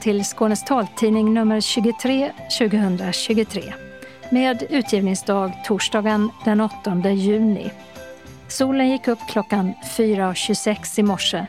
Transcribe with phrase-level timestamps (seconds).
[0.00, 3.62] Till Skånes taltidning nummer 23 2023
[4.30, 7.70] med utgivningsdag torsdagen den 8 juni.
[8.48, 11.46] Solen gick upp klockan 4.26 i morse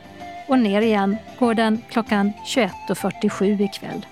[0.48, 4.06] och ner igen går den klockan 21.47 ikväll.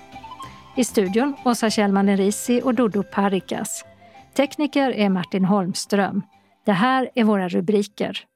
[0.75, 3.85] I studion Åsa Kjellman Erisi och Dodo Parikas.
[4.33, 6.21] Tekniker är Martin Holmström.
[6.65, 8.28] Det här är våra rubriker.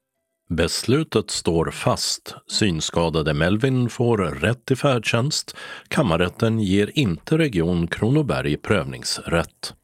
[0.48, 2.34] Beslutet står fast.
[2.46, 5.56] Synskadade Melvin får rätt till färdtjänst.
[5.88, 9.74] Kammarrätten ger inte Region Kronoberg prövningsrätt.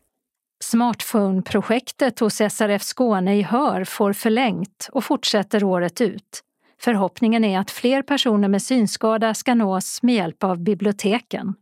[0.64, 6.42] Smartphone-projektet hos SRF Skåne i Hör får förlängt och fortsätter året ut.
[6.80, 11.54] Förhoppningen är att fler personer med synskada ska nås med hjälp av biblioteken.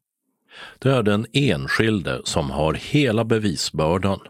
[0.79, 4.21] Det är den enskilde som har hela bevisbördan.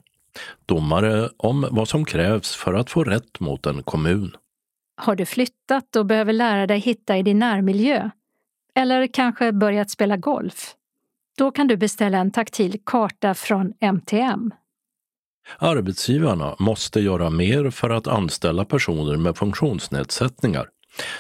[0.67, 4.37] Domare om vad som krävs för att få rätt mot en kommun.
[5.01, 8.11] Har du flyttat och behöver lära dig hitta i din närmiljö?
[8.75, 10.75] Eller kanske börjat spela golf?
[11.39, 14.51] Då kan du beställa en taktil karta från MTM.
[15.59, 20.69] Arbetsgivarna måste göra mer för att anställa personer med funktionsnedsättningar.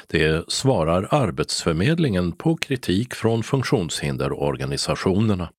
[0.07, 5.51] Det svarar Arbetsförmedlingen på kritik från funktionshinderorganisationerna.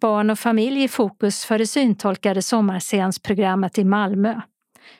[0.00, 4.40] Barn och familj i fokus för det syntolkade sommarscensprogrammet i Malmö.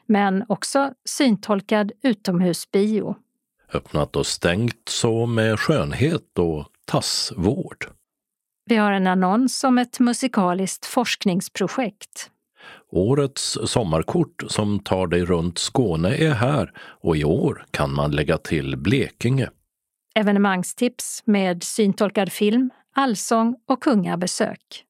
[0.06, 3.16] Men också syntolkad utomhusbio.
[3.72, 7.86] Öppnat och stängt så med skönhet och tassvård.
[8.66, 12.30] Vi har en annons om ett musikaliskt forskningsprojekt.
[12.90, 18.38] Årets sommarkort som tar dig runt Skåne är här och i år kan man lägga
[18.38, 19.50] till Blekinge.
[20.14, 24.84] Evenemangstips med syntolkad film, allsång och kungabesök.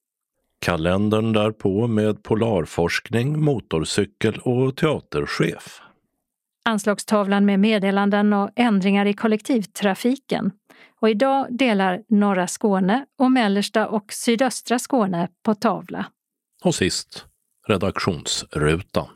[0.64, 5.80] Kalendern därpå med polarforskning, motorcykel och teaterchef.
[6.64, 10.50] Anslagstavlan med meddelanden och ändringar i kollektivtrafiken.
[11.00, 16.06] Och idag delar norra Skåne och mellersta och sydöstra Skåne på tavla.
[16.62, 17.24] Och sist
[17.66, 19.08] redaktionsrutan.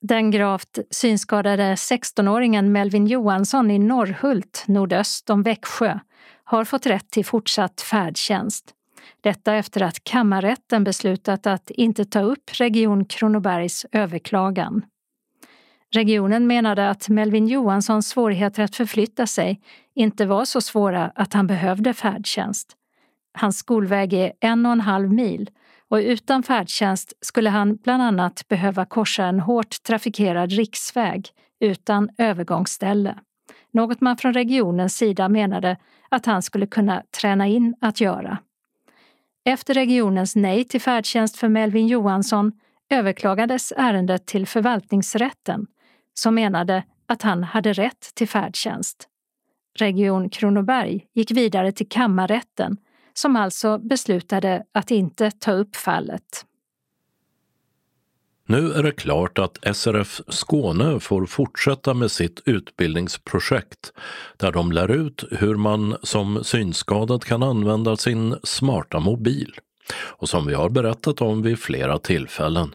[0.00, 5.98] Den gravt synskadade 16-åringen Melvin Johansson i Norrhult, nordöst om Växjö,
[6.44, 8.74] har fått rätt till fortsatt färdtjänst.
[9.20, 14.82] Detta efter att kammarrätten beslutat att inte ta upp Region Kronobergs överklagan.
[15.90, 19.60] Regionen menade att Melvin Johanssons svårigheter att förflytta sig
[19.94, 22.76] inte var så svåra att han behövde färdtjänst.
[23.38, 25.50] Hans skolväg är en och en halv mil
[25.90, 31.28] och utan färdtjänst skulle han bland annat behöva korsa en hårt trafikerad riksväg
[31.60, 33.18] utan övergångsställe.
[33.72, 35.76] Något man från regionens sida menade
[36.08, 38.38] att han skulle kunna träna in att göra.
[39.48, 42.52] Efter regionens nej till färdtjänst för Melvin Johansson
[42.90, 45.66] överklagades ärendet till förvaltningsrätten
[46.14, 49.08] som menade att han hade rätt till färdtjänst.
[49.78, 52.76] Region Kronoberg gick vidare till kammarrätten
[53.14, 56.44] som alltså beslutade att inte ta upp fallet.
[58.50, 63.92] Nu är det klart att SRF Skåne får fortsätta med sitt utbildningsprojekt
[64.36, 69.54] där de lär ut hur man som synskadad kan använda sin smarta mobil
[69.94, 72.74] och som vi har berättat om vid flera tillfällen.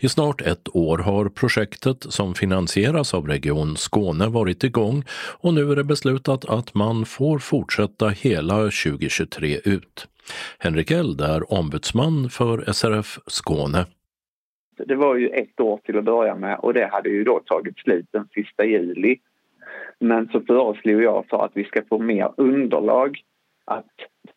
[0.00, 5.72] I snart ett år har projektet som finansieras av Region Skåne varit igång och nu
[5.72, 10.06] är det beslutat att man får fortsätta hela 2023 ut.
[10.58, 13.86] Henrik Eld är ombudsman för SRF Skåne.
[14.86, 17.78] Det var ju ett år till att börja med och det hade ju då tagit
[17.78, 19.16] slut den sista juli.
[19.98, 23.20] Men så föreslog jag för att vi ska få mer underlag
[23.64, 23.94] att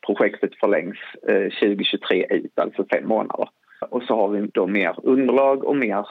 [0.07, 3.49] projektet förlängs eh, 2023 ut, alltså fem månader.
[3.89, 6.07] Och så har vi då mer underlag och mer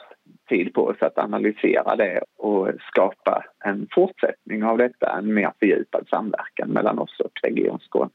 [0.49, 6.07] tid på oss att analysera det och skapa en fortsättning av detta, en mer fördjupad
[6.09, 8.09] samverkan mellan oss och Region Skåne.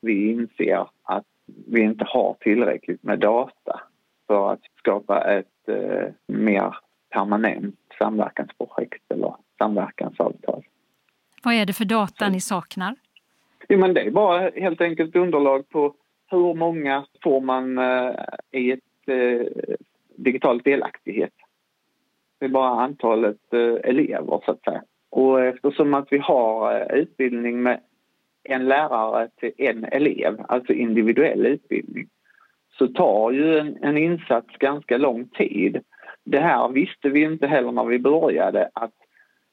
[0.00, 1.26] Vi inser att
[1.66, 3.80] vi inte har tillräckligt med data
[4.26, 6.76] för att skapa ett eh, mer
[7.10, 10.64] permanent samverkansprojekt eller samverkansavtal.
[11.44, 12.94] Vad är det för data ni saknar?
[13.68, 15.94] Jo, men det är bara helt enkelt underlag på
[16.30, 18.14] hur många får man eh,
[18.50, 19.46] i ett eh,
[20.16, 21.32] digital delaktighet.
[22.38, 24.82] Det är bara antalet eh, elever, så att säga.
[25.10, 27.80] Och eftersom att vi har eh, utbildning med
[28.42, 32.08] en lärare till en elev, alltså individuell utbildning
[32.80, 35.80] så tar ju en, en insats ganska lång tid.
[36.24, 38.94] Det här visste vi inte heller när vi började att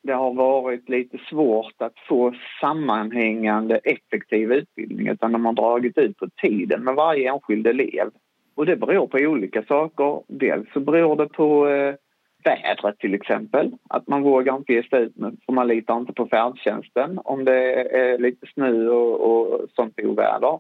[0.03, 6.17] det har varit lite svårt att få sammanhängande effektiv utbildning utan de har dragit ut
[6.17, 8.09] på tiden med varje enskild elev.
[8.55, 10.21] Och det beror på olika saker.
[10.27, 11.95] Dels så beror det på eh,
[12.43, 13.71] vädret till exempel.
[13.89, 15.15] Att man vågar inte ge sig ut
[15.45, 20.59] för man litar inte på färdtjänsten om det är lite snö och, och sånt oväder.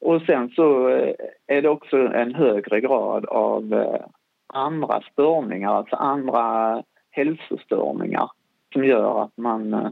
[0.00, 1.14] Och sen så eh,
[1.46, 4.06] är det också en högre grad av eh,
[4.46, 8.30] andra störningar, alltså andra hälsostörningar
[8.72, 9.90] som gör att man eh,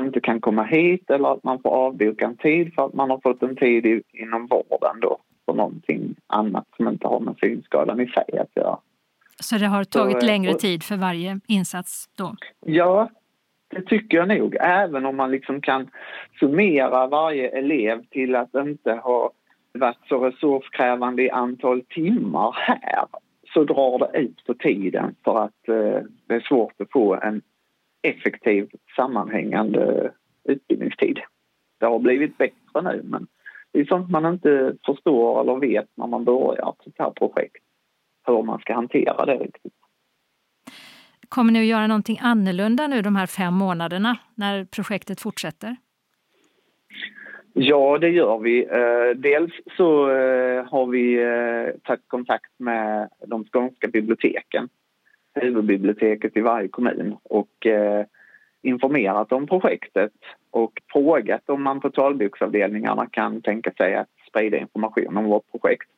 [0.00, 3.20] inte kan komma hit eller att man får avboka en tid för att man har
[3.20, 8.06] fått en tid inom vården då för någonting annat som inte har med synskadan i
[8.06, 8.78] sig att göra.
[9.40, 12.34] Så det har tagit så, längre och, tid för varje insats då?
[12.60, 13.10] Ja,
[13.68, 14.56] det tycker jag nog.
[14.60, 15.90] Även om man liksom kan
[16.40, 19.32] summera varje elev till att inte ha
[19.72, 23.06] varit så resurskrävande i antal timmar här
[23.54, 27.42] så drar det ut på tiden för att eh, det är svårt att få en
[28.02, 30.12] effektiv sammanhängande
[30.44, 31.20] utbildningstid.
[31.80, 33.26] Det har blivit bättre nu men
[33.72, 37.64] det är sånt man inte förstår eller vet när man börjar ett sånt här projekt.
[38.26, 39.72] Hur man ska hantera det riktigt.
[41.28, 45.76] Kommer ni att göra någonting annorlunda nu de här fem månaderna när projektet fortsätter?
[47.58, 48.64] Ja, det gör vi.
[48.64, 54.68] Eh, dels så eh, har vi eh, tagit kontakt med de skånska biblioteken,
[55.34, 57.66] huvudbiblioteket i varje kommun och
[58.62, 60.12] informerat om projektet
[60.50, 65.90] och frågat om man på talboksavdelningarna kan tänka sig att sprida information om vårt projekt.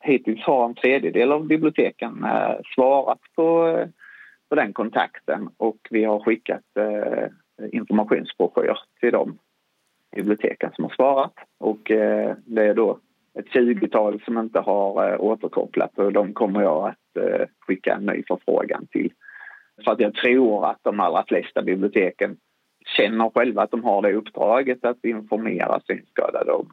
[0.00, 2.26] Hittills har en tredjedel av biblioteken
[2.74, 3.78] svarat på,
[4.50, 7.28] på den kontakten och vi har skickat eh,
[7.72, 9.38] informationsbroschyr till de
[10.16, 12.98] biblioteken som har svarat och eh, det är då
[13.38, 18.06] ett tjugotal som inte har eh, återkopplat och de kommer jag att eh, skicka en
[18.06, 19.12] ny förfrågan till.
[19.84, 22.36] För att jag tror att de allra flesta biblioteken
[22.96, 26.72] känner själva att de har det uppdraget att informera synskadade om,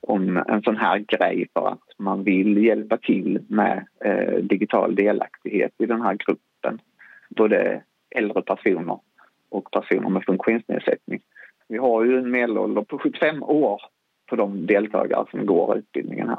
[0.00, 5.72] om en sån här grej för att man vill hjälpa till med eh, digital delaktighet
[5.78, 6.49] i den här gruppen.
[7.36, 9.00] Både äldre personer
[9.48, 11.20] och personer med funktionsnedsättning.
[11.68, 13.82] Vi har ju en medelålder på 75 år
[14.28, 16.38] för de deltagare som går utbildningen här.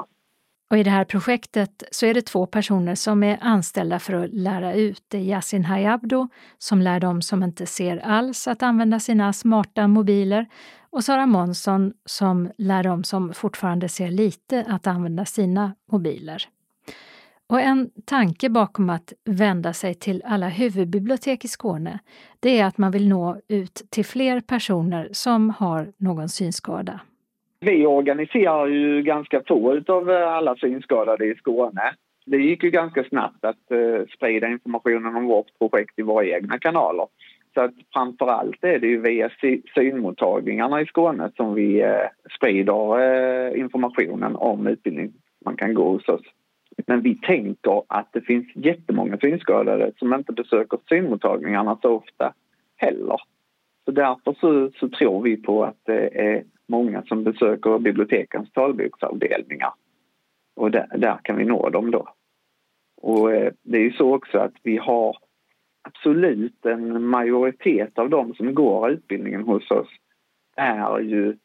[0.70, 4.30] Och I det här projektet så är det två personer som är anställda för att
[4.32, 5.04] lära ut.
[5.08, 6.28] Det är Yasin Hayabdo
[6.58, 10.46] som lär dem som inte ser alls att använda sina smarta mobiler
[10.90, 16.48] och Sara Månsson som lär dem som fortfarande ser lite att använda sina mobiler.
[17.52, 21.98] Och en tanke bakom att vända sig till alla huvudbibliotek i Skåne,
[22.40, 27.00] det är att man vill nå ut till fler personer som har någon synskada.
[27.60, 31.94] Vi organiserar ju ganska få av eh, alla synskadade i Skåne.
[32.26, 36.58] Det gick ju ganska snabbt att eh, sprida informationen om vårt projekt i våra egna
[36.58, 37.06] kanaler.
[37.54, 39.30] Så att framför allt är det ju via
[39.74, 45.12] synmottagningarna i Skåne som vi eh, sprider informationen om utbildning
[45.44, 46.22] man kan gå hos oss.
[46.86, 52.34] Men vi tänker att det finns jättemånga synskadade som inte besöker synmottagningarna så ofta
[52.76, 53.20] heller.
[53.84, 59.72] Så därför så, så tror vi på att det är många som besöker bibliotekens talboksavdelningar.
[60.56, 62.08] Och där, där, kan vi nå dem då.
[62.96, 65.16] Och eh, det är ju så också att vi har
[65.82, 69.88] absolut en majoritet av de som går utbildningen hos oss
[70.56, 71.36] är ju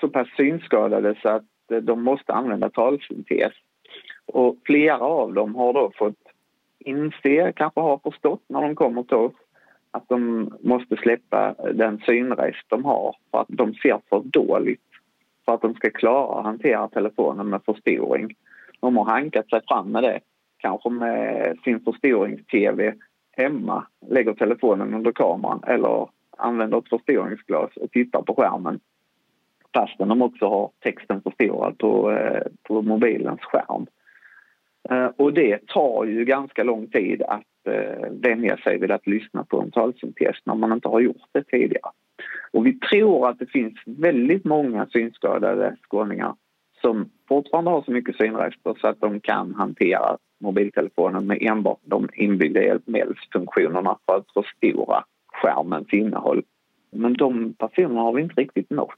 [0.00, 3.52] så pass synskadade så att eh, de måste använda talsyntes
[4.32, 6.22] och flera av dem har då fått
[6.78, 9.32] inse, kanske har förstått när de kommer till oss
[9.90, 14.80] att de måste släppa den synrest de har för att de ser för dåligt
[15.44, 18.36] för att de ska klara att hantera telefonen med förstoring.
[18.80, 20.20] De har hankat sig fram med det,
[20.58, 22.94] kanske med sin förstorings-tv
[23.32, 28.80] hemma, lägger telefonen under kameran eller använder ett förstoringsglas och tittar på skärmen
[29.74, 33.86] fastän de också har texten förstorad på, eh, på mobilens skärm.
[34.88, 39.44] Eh, och det tar ju ganska lång tid att eh, vänja sig vid att lyssna
[39.44, 41.90] på en talsyntes när man inte har gjort det tidigare.
[42.52, 46.34] Och vi tror att det finns väldigt många synskadade skåningar
[46.80, 52.08] som fortfarande har så mycket synrester så att de kan hantera mobiltelefonen med enbart de
[52.12, 56.42] inbyggda hjälpmedelsfunktionerna för att förstora skärmens innehåll.
[56.90, 58.94] Men de personerna har vi inte riktigt nått.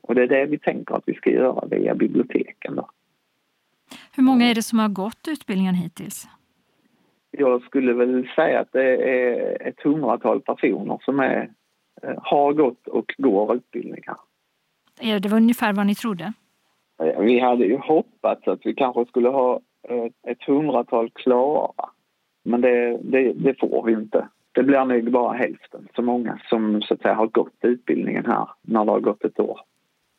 [0.00, 2.76] Och det är det vi tänker att vi ska göra via biblioteken.
[2.76, 2.88] Då.
[4.12, 6.28] Hur många är det som har gått utbildningen hittills?
[7.30, 11.50] Jag skulle väl säga att det är ett hundratal personer som är,
[12.02, 14.16] eh, har gått och går utbildningar.
[15.00, 16.32] Det var ungefär vad ni trodde?
[17.18, 21.90] Vi hade ju hoppats att vi kanske skulle ha eh, ett hundratal klara.
[22.44, 24.28] Men det, det, det, får vi inte.
[24.52, 28.48] Det blir nog bara hälften så många som så att säga, har gått utbildningen här
[28.62, 29.60] när det har gått ett år.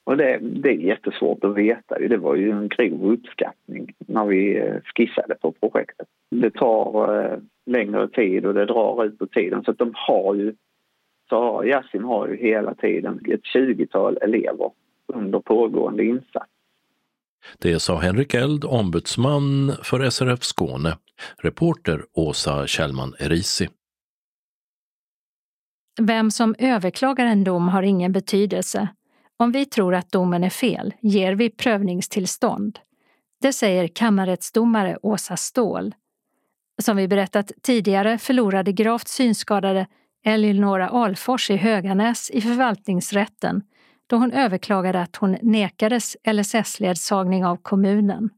[0.08, 2.00] Och det, det är jättesvårt att veta.
[2.00, 6.08] Det var ju en grov uppskattning när vi eh, skissade på projektet.
[6.32, 10.36] Det tar eh, längre tid och det drar ut på tiden så att de har
[10.36, 10.56] ju
[11.30, 14.72] så Yasin har ju hela tiden ett tjugotal elever
[15.14, 16.52] under pågående insats.
[17.60, 20.98] Det sa Henrik Eld, ombudsman för SRF Skåne.
[21.38, 23.68] Reporter Åsa Kjellman Erisi.
[26.02, 28.90] Vem som överklagar en dom har ingen betydelse.
[29.40, 32.80] Om vi tror att domen är fel ger vi prövningstillstånd.
[33.42, 35.96] Det säger kammarrättsdomare Åsa Ståhl.
[36.82, 39.88] Som vi berättat tidigare förlorade gravt synskadade
[40.26, 43.62] Elinora Alfors i Höganäs i förvaltningsrätten
[44.08, 48.30] då hon överklagade att hon nekades LSS-ledsagning av kommunen.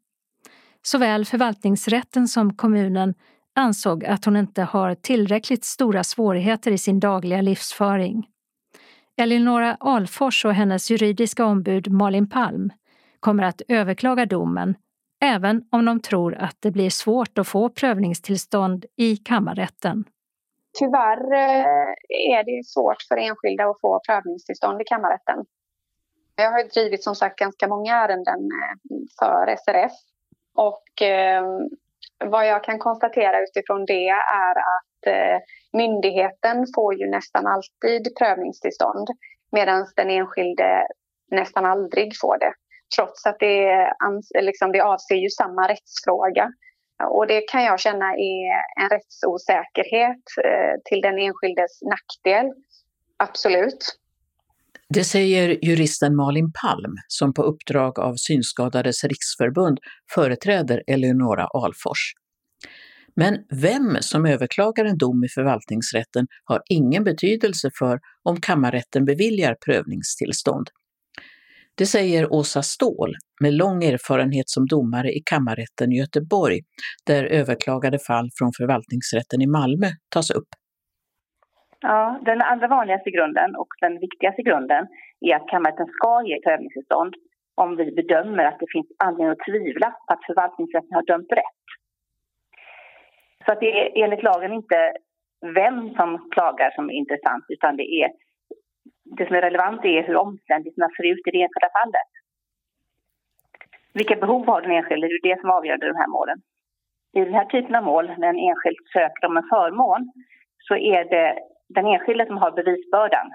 [0.82, 3.14] Såväl förvaltningsrätten som kommunen
[3.56, 8.28] ansåg att hon inte har tillräckligt stora svårigheter i sin dagliga livsföring.
[9.20, 12.70] Elinora Alfors och hennes juridiska ombud Malin Palm
[13.20, 14.76] kommer att överklaga domen
[15.22, 20.04] även om de tror att det blir svårt att få prövningstillstånd i kammarrätten.
[20.80, 21.94] Tyvärr eh,
[22.32, 25.46] är det svårt för enskilda att få prövningstillstånd i kammarrätten.
[26.36, 29.92] Jag har drivit som sagt ganska många ärenden eh, för SRF
[30.56, 31.70] och ehm,
[32.26, 35.40] vad jag kan konstatera utifrån det är att eh,
[35.74, 39.08] myndigheten får ju nästan alltid prövningstillstånd
[39.52, 40.88] medan den enskilde
[41.32, 42.54] nästan aldrig får det.
[42.96, 43.94] Trots att det,
[44.42, 46.52] liksom, det avser ju samma rättsfråga.
[47.10, 52.54] Och det kan jag känna är en rättsosäkerhet eh, till den enskildes nackdel.
[53.18, 54.00] Absolut.
[54.94, 59.78] Det säger juristen Malin Palm som på uppdrag av Synskadades riksförbund
[60.14, 62.14] företräder Eleonora Alfors.
[63.16, 69.56] Men vem som överklagar en dom i förvaltningsrätten har ingen betydelse för om kammarrätten beviljar
[69.66, 70.68] prövningstillstånd.
[71.76, 76.60] Det säger Åsa Ståhl med lång erfarenhet som domare i kammarrätten i Göteborg,
[77.06, 80.48] där överklagade fall från förvaltningsrätten i Malmö tas upp.
[81.82, 84.88] Ja, den allra vanligaste grunden och den viktigaste grunden
[85.22, 87.16] är att kammarrätten ska ge prövningstillstånd
[87.56, 91.66] om vi bedömer att det finns anledning att tvivla på att förvaltningsrätten har dömt rätt.
[93.46, 94.94] Så att det är enligt lagen inte
[95.42, 98.12] vem som klagar som är intressant utan det är
[99.18, 102.12] det som är relevant är hur omständigheterna ser ut i det enskilda fallet.
[103.94, 105.08] Vilka behov har den enskilde?
[105.08, 106.42] Det är det som avgör de här målen.
[107.14, 110.12] I den här typen av mål, när en enskild söker om en förmån,
[110.68, 111.40] så är det
[111.76, 113.28] den enskilde som har bevisbördan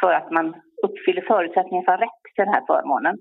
[0.00, 0.46] för att man
[0.86, 3.16] uppfyller förutsättningarna för rätt till den här förmånen.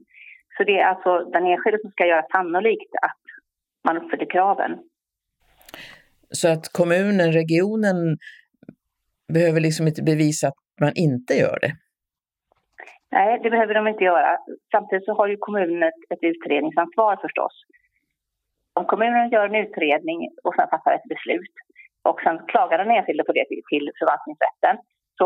[0.58, 3.24] Så det är alltså den enskilde som ska göra sannolikt att
[3.88, 4.72] man uppfyller kraven.
[6.30, 7.98] Så att kommunen, regionen
[9.34, 11.72] behöver liksom inte bevisa att man inte gör det?
[13.12, 14.38] Nej, det behöver de inte göra.
[14.72, 17.56] Samtidigt så har ju kommunen ett, ett utredningsansvar förstås.
[18.74, 21.56] Om kommunen gör en utredning och sen fattar ett beslut
[22.10, 24.76] och sen klagar den enskilde på det till, till förvaltningsrätten.
[25.18, 25.26] Så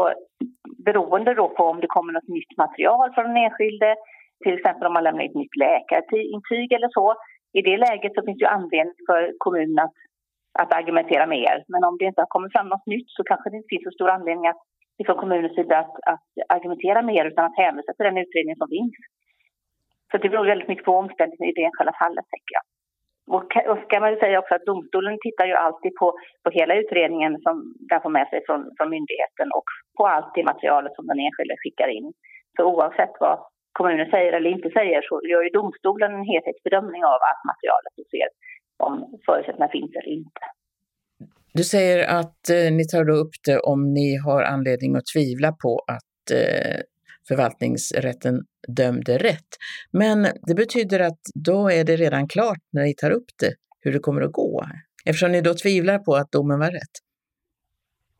[0.85, 3.95] beroende då på om det kommer något nytt material från den enskilde,
[4.43, 7.15] till exempel om man lämnar ett nytt läkarintyg eller så,
[7.59, 9.97] i det läget så finns det ju anledning för kommunen att,
[10.61, 11.55] att argumentera mer.
[11.67, 13.91] Men om det inte har kommit fram något nytt så kanske det inte finns så
[13.91, 14.61] stor anledning att,
[15.05, 18.95] från kommunens sida att, att argumentera mer utan att hänvisa till den utredning som finns.
[20.11, 22.65] Så det beror väldigt mycket på omständigheterna i det enskilda fallet, tänker jag.
[23.27, 26.07] Och, och ska man säga också att domstolen tittar ju alltid på,
[26.43, 27.55] på hela utredningen som
[27.89, 31.55] den får med sig från, från myndigheten och på allt det materialet som den enskilde
[31.61, 32.07] skickar in.
[32.55, 33.37] Så oavsett vad
[33.77, 38.09] kommunen säger eller inte säger så gör ju domstolen en helhetsbedömning av allt materialet och
[38.13, 38.29] ser
[38.87, 38.93] om
[39.25, 40.43] förutsättningar finns eller inte.
[41.53, 45.71] Du säger att eh, ni tar upp det om ni har anledning att tvivla på
[45.95, 46.79] att eh,
[47.27, 48.35] förvaltningsrätten
[48.77, 49.51] dömde rätt.
[49.91, 53.91] Men det betyder att då är det redan klart när ni tar upp det hur
[53.93, 54.63] det kommer att gå,
[55.05, 56.95] eftersom ni då tvivlar på att domen var rätt.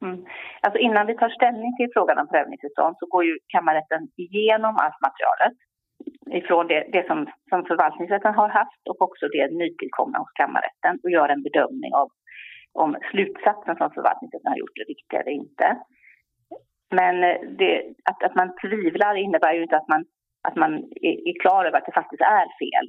[0.06, 0.20] Mm.
[0.64, 5.00] Alltså innan vi tar ställning till frågan om prövningstillstånd så går ju kammarrätten igenom allt
[5.08, 5.58] materialet
[6.40, 11.12] ifrån det, det som, som förvaltningsrätten har haft och också det nytillkomna hos kammarrätten och
[11.16, 12.08] gör en bedömning av
[12.84, 15.68] om slutsatsen som förvaltningsrätten har gjort är riktig eller inte.
[16.92, 20.06] Men eh, det, att, att man tvivlar innebär ju inte att man,
[20.48, 20.74] att man
[21.08, 22.88] är, är klar över att det faktiskt är fel.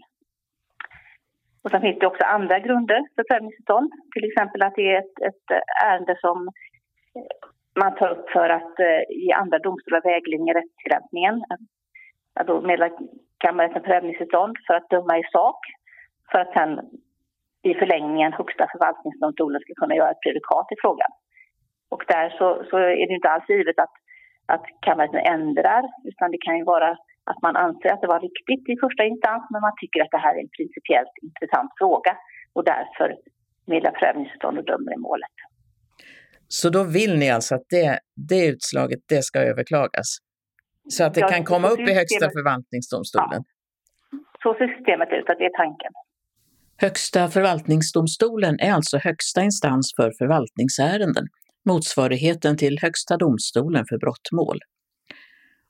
[1.63, 3.91] Och sen finns det också andra grunder för prövningstillstånd.
[4.15, 6.49] Till exempel att det är ett, ett eh, ärende som
[7.17, 7.33] eh,
[7.83, 8.75] man tar upp för att
[9.09, 11.43] ge andra domstolar vägledning i rättstillämpningen.
[12.41, 12.93] Att då meddelar
[13.39, 15.59] kammarrätten prövningstillstånd för att döma i sak
[16.31, 16.71] för att sen
[17.63, 21.11] i förlängningen Högsta förvaltningsdomstolen ska kunna göra ett prejudikat i frågan.
[21.93, 23.95] Och där så, så är det inte alls givet att,
[24.55, 26.91] att kammarrätten ändrar utan det kan ju vara
[27.31, 30.23] att man anser att det var riktigt i första instans men man tycker att det
[30.27, 32.13] här är en principiellt intressant fråga
[32.57, 33.09] och därför
[33.71, 35.37] meddelar prövningstillstånd och dömer i målet.
[36.59, 37.99] Så då vill ni alltså att det,
[38.31, 40.09] det utslaget det ska överklagas?
[40.89, 43.43] Så att det ja, kan komma upp i Högsta förvaltningsdomstolen?
[43.45, 44.19] Ja.
[44.43, 45.93] Så ser systemet ut, att det är tanken.
[46.87, 51.27] Högsta förvaltningsdomstolen är alltså högsta instans för förvaltningsärenden,
[51.65, 54.59] motsvarigheten till Högsta domstolen för brottmål.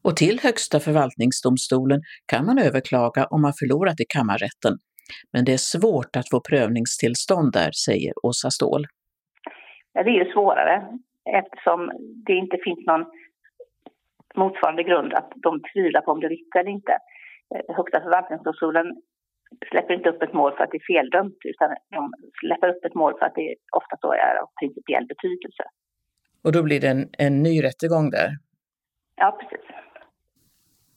[0.04, 4.78] Och till Högsta förvaltningsdomstolen kan man överklaga om man förlorat i kammarrätten,
[5.32, 8.86] men det är svårt att få prövningstillstånd där, säger Åsa Ståhl.
[9.94, 10.76] Det är ju svårare
[11.42, 11.90] eftersom
[12.26, 13.04] det inte finns någon
[14.34, 16.92] motsvarande grund att de tvivlar på om det är riktigt eller inte.
[17.54, 18.86] Eh, Högsta förvaltningsdomstolen
[19.70, 22.94] släpper inte upp ett mål för att det är feldömt utan de släpper upp ett
[22.94, 25.64] mål för att det ofta så är av principiell betydelse.
[26.44, 28.30] Och då blir det en, en ny rättegång där?
[29.16, 29.66] Ja, precis.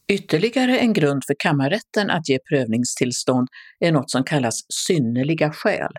[0.08, 3.48] Ytterligare en grund för kammarrätten att ge prövningstillstånd
[3.80, 5.92] är något som kallas synnerliga skäl.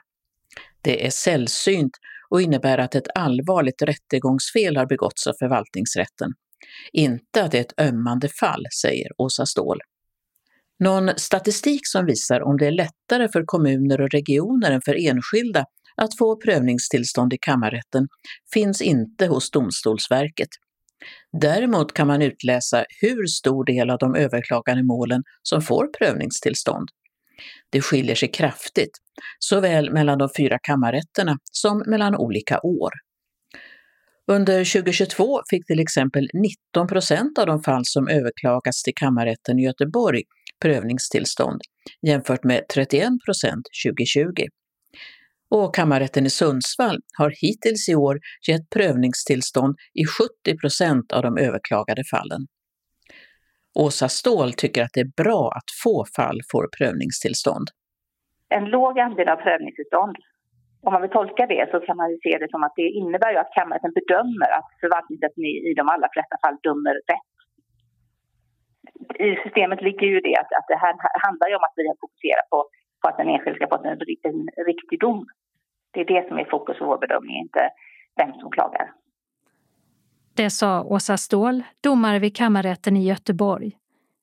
[0.82, 1.92] Det är sällsynt
[2.30, 6.32] och innebär att ett allvarligt rättegångsfel har begåtts av förvaltningsrätten.
[6.94, 9.80] Inte att det är ett ömmande fall, säger Åsa Ståhl.
[10.80, 15.66] Någon statistik som visar om det är lättare för kommuner och regioner än för enskilda
[16.02, 18.08] att få prövningstillstånd i kammarrätten
[18.54, 20.50] finns inte hos Domstolsverket.
[21.42, 26.90] Däremot kan man utläsa hur stor del av de överklagade målen som får prövningstillstånd.
[27.70, 28.98] Det skiljer sig kraftigt,
[29.40, 32.92] såväl mellan de fyra kammarrätterna som mellan olika år.
[34.32, 39.64] Under 2022 fick till exempel 19 procent av de fall som överklagats till kammarrätten i
[39.64, 40.24] Göteborg
[40.62, 41.62] prövningstillstånd
[42.02, 44.48] jämfört med 31 procent 2020.
[45.50, 51.38] Och kammarrätten i Sundsvall har hittills i år gett prövningstillstånd i 70 procent av de
[51.38, 52.42] överklagade fallen.
[53.86, 57.68] Åsa Ståhl tycker att det är bra att få fall får prövningstillstånd.
[58.50, 60.16] En låg andel av prövningstillstånd,
[60.86, 63.32] om man vill tolka det så kan man ju se det som att det innebär
[63.34, 67.37] ju att kammarrätten bedömer att förvaltningsrätten i de allra flesta fall dömer rätt.
[69.20, 70.96] I systemet ligger ju det att, att det här
[71.26, 72.58] handlar ju om att vi fokuserar på,
[73.02, 74.00] på att den enskilde ska få en,
[74.58, 75.28] en riktig dom.
[75.94, 77.70] Det är det som är fokus för vår bedömning, inte
[78.16, 78.92] vem som klagar.
[80.36, 83.72] Det sa Åsa Ståhl, domare vid kammarrätten i Göteborg.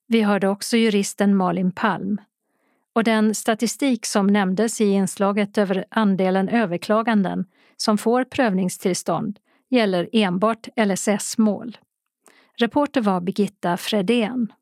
[0.06, 2.20] Vi hörde också juristen Malin Palm.
[2.94, 7.44] Och den statistik som nämndes i inslaget över andelen överklaganden
[7.76, 9.38] som får prövningstillstånd
[9.70, 11.76] gäller enbart LSS-mål.
[12.56, 14.52] Reporter var Birgitta Fredén.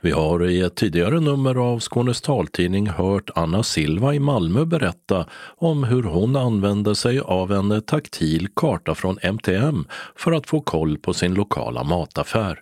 [0.00, 5.26] Vi har i ett tidigare nummer av Skånes taltidning hört Anna Silva i Malmö berätta
[5.56, 9.84] om hur hon använde sig av en taktil karta från MTM
[10.16, 12.60] för att få koll på sin lokala mataffär.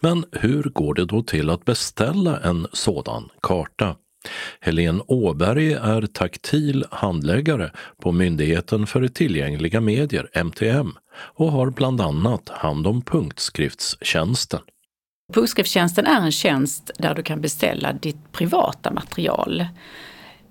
[0.00, 3.96] Men hur går det då till att beställa en sådan karta?
[4.60, 7.70] Helene Åberg är taktil handläggare
[8.02, 14.60] på Myndigheten för tillgängliga medier, MTM, och har bland annat hand om punktskriftstjänsten.
[15.32, 19.66] Punktskriftstjänsten är en tjänst där du kan beställa ditt privata material.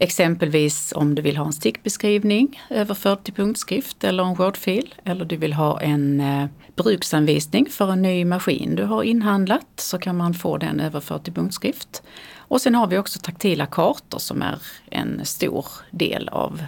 [0.02, 4.96] Exempelvis om du vill ha en stickbeskrivning överförd till punktskrift eller en Wordfil.
[5.04, 6.46] Eller du vill ha en eh,
[6.76, 11.34] bruksanvisning för en ny maskin du har inhandlat så kan man få den överförd till
[11.34, 12.04] punktskrift.
[12.38, 14.58] Och sen har vi också taktila kartor som är
[14.92, 16.64] en stor del av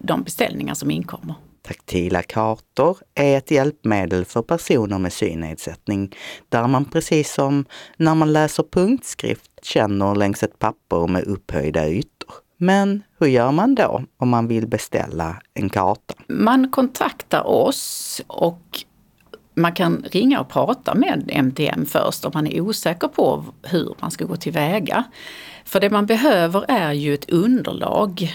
[0.00, 1.34] de beställningar som inkommer.
[1.66, 6.14] Taktila kartor är ett hjälpmedel för personer med synnedsättning
[6.48, 7.64] där man precis som
[7.96, 12.34] när man läser punktskrift känner längs ett papper med upphöjda ytor.
[12.56, 16.14] Men hur gör man då om man vill beställa en karta?
[16.28, 18.84] Man kontaktar oss och
[19.54, 24.10] man kan ringa och prata med MTM först om man är osäker på hur man
[24.10, 25.04] ska gå tillväga.
[25.64, 28.32] För det man behöver är ju ett underlag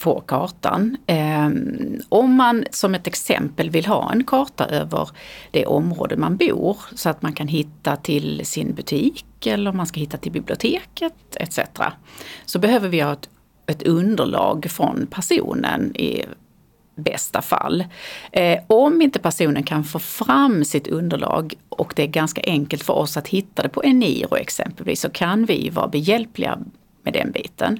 [0.00, 0.96] på kartan.
[1.06, 5.08] Ehm, om man som ett exempel vill ha en karta över
[5.50, 9.86] det område man bor så att man kan hitta till sin butik eller om man
[9.86, 11.60] ska hitta till biblioteket etc.
[12.44, 13.28] Så behöver vi ha ett,
[13.66, 16.24] ett underlag från personen i
[16.94, 17.84] bästa fall.
[18.32, 22.92] Eh, om inte personen kan få fram sitt underlag och det är ganska enkelt för
[22.92, 26.58] oss att hitta det på Eniro exempelvis så kan vi vara behjälpliga
[27.02, 27.78] med den biten.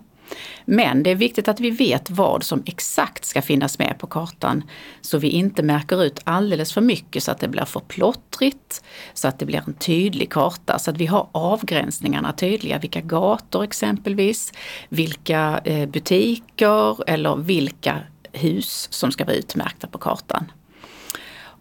[0.64, 4.64] Men det är viktigt att vi vet vad som exakt ska finnas med på kartan
[5.00, 9.28] så vi inte märker ut alldeles för mycket så att det blir för plottrigt, så
[9.28, 12.78] att det blir en tydlig karta, så att vi har avgränsningarna tydliga.
[12.78, 14.52] Vilka gator exempelvis,
[14.88, 17.98] vilka eh, butiker eller vilka
[18.32, 20.52] hus som ska vara utmärkta på kartan.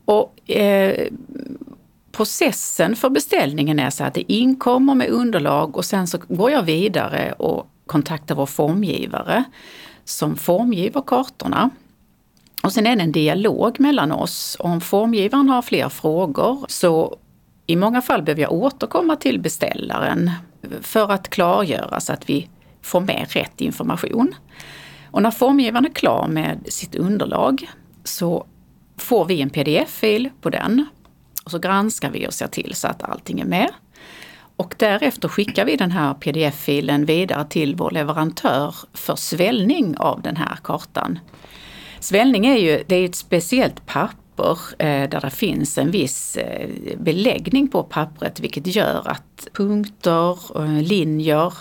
[0.06, 1.08] Och, eh,
[2.12, 6.64] processen för beställningen är så att det inkommer med underlag och sen så går jag
[6.64, 9.44] vidare och kontaktar vår formgivare
[10.04, 11.70] som formgiver kartorna.
[12.64, 14.58] Och sen är det en dialog mellan oss.
[14.60, 17.18] Om formgivaren har fler frågor så
[17.66, 20.32] i många fall behöver jag återkomma till beställaren
[20.82, 22.50] för att klargöra så att vi
[22.82, 24.36] får med rätt information.
[25.12, 27.70] Och när formgivaren är klar med sitt underlag
[28.04, 28.46] så
[28.98, 30.86] får vi en pdf-fil på den.
[31.46, 33.70] Och så granskar vi och ser till så att allting är med.
[34.60, 40.36] Och därefter skickar vi den här pdf-filen vidare till vår leverantör för svällning av den
[40.36, 41.20] här kartan.
[42.00, 46.70] Svällning är ju det är ett speciellt papper eh, där det finns en viss eh,
[46.98, 51.54] beläggning på pappret vilket gör att punkter, och eh, linjer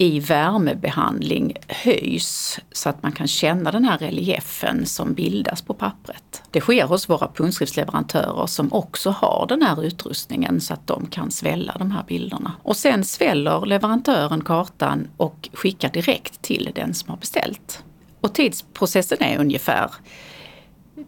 [0.00, 6.42] i värmebehandling höjs så att man kan känna den här reliefen som bildas på pappret.
[6.50, 11.30] Det sker hos våra punktskriftsleverantörer som också har den här utrustningen så att de kan
[11.30, 12.52] svälla de här bilderna.
[12.62, 17.84] Och sen sväller leverantören kartan och skickar direkt till den som har beställt.
[18.20, 19.90] Och tidsprocessen är ungefär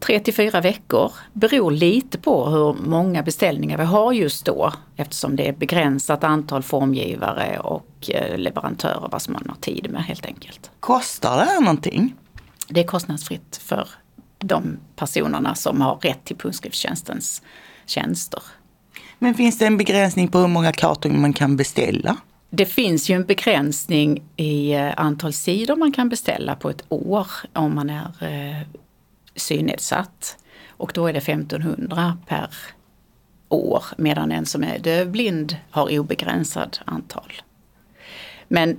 [0.01, 1.13] tre till fyra veckor.
[1.33, 6.63] Beror lite på hur många beställningar vi har just då eftersom det är begränsat antal
[6.63, 10.71] formgivare och eh, leverantörer vad som man har tid med helt enkelt.
[10.81, 12.15] Kostar det här någonting?
[12.69, 13.89] Det är kostnadsfritt för
[14.39, 17.43] de personerna som har rätt till punktskriftstjänstens
[17.87, 18.43] tjänster.
[19.19, 22.17] Men finns det en begränsning på hur många kartor man kan beställa?
[22.51, 27.27] Det finns ju en begränsning i eh, antal sidor man kan beställa på ett år
[27.53, 28.67] om man är eh,
[29.37, 30.37] synnedsatt.
[30.69, 32.51] Och då är det 1500 per
[33.49, 37.33] år medan en som är dövblind har obegränsad antal.
[38.49, 38.79] Men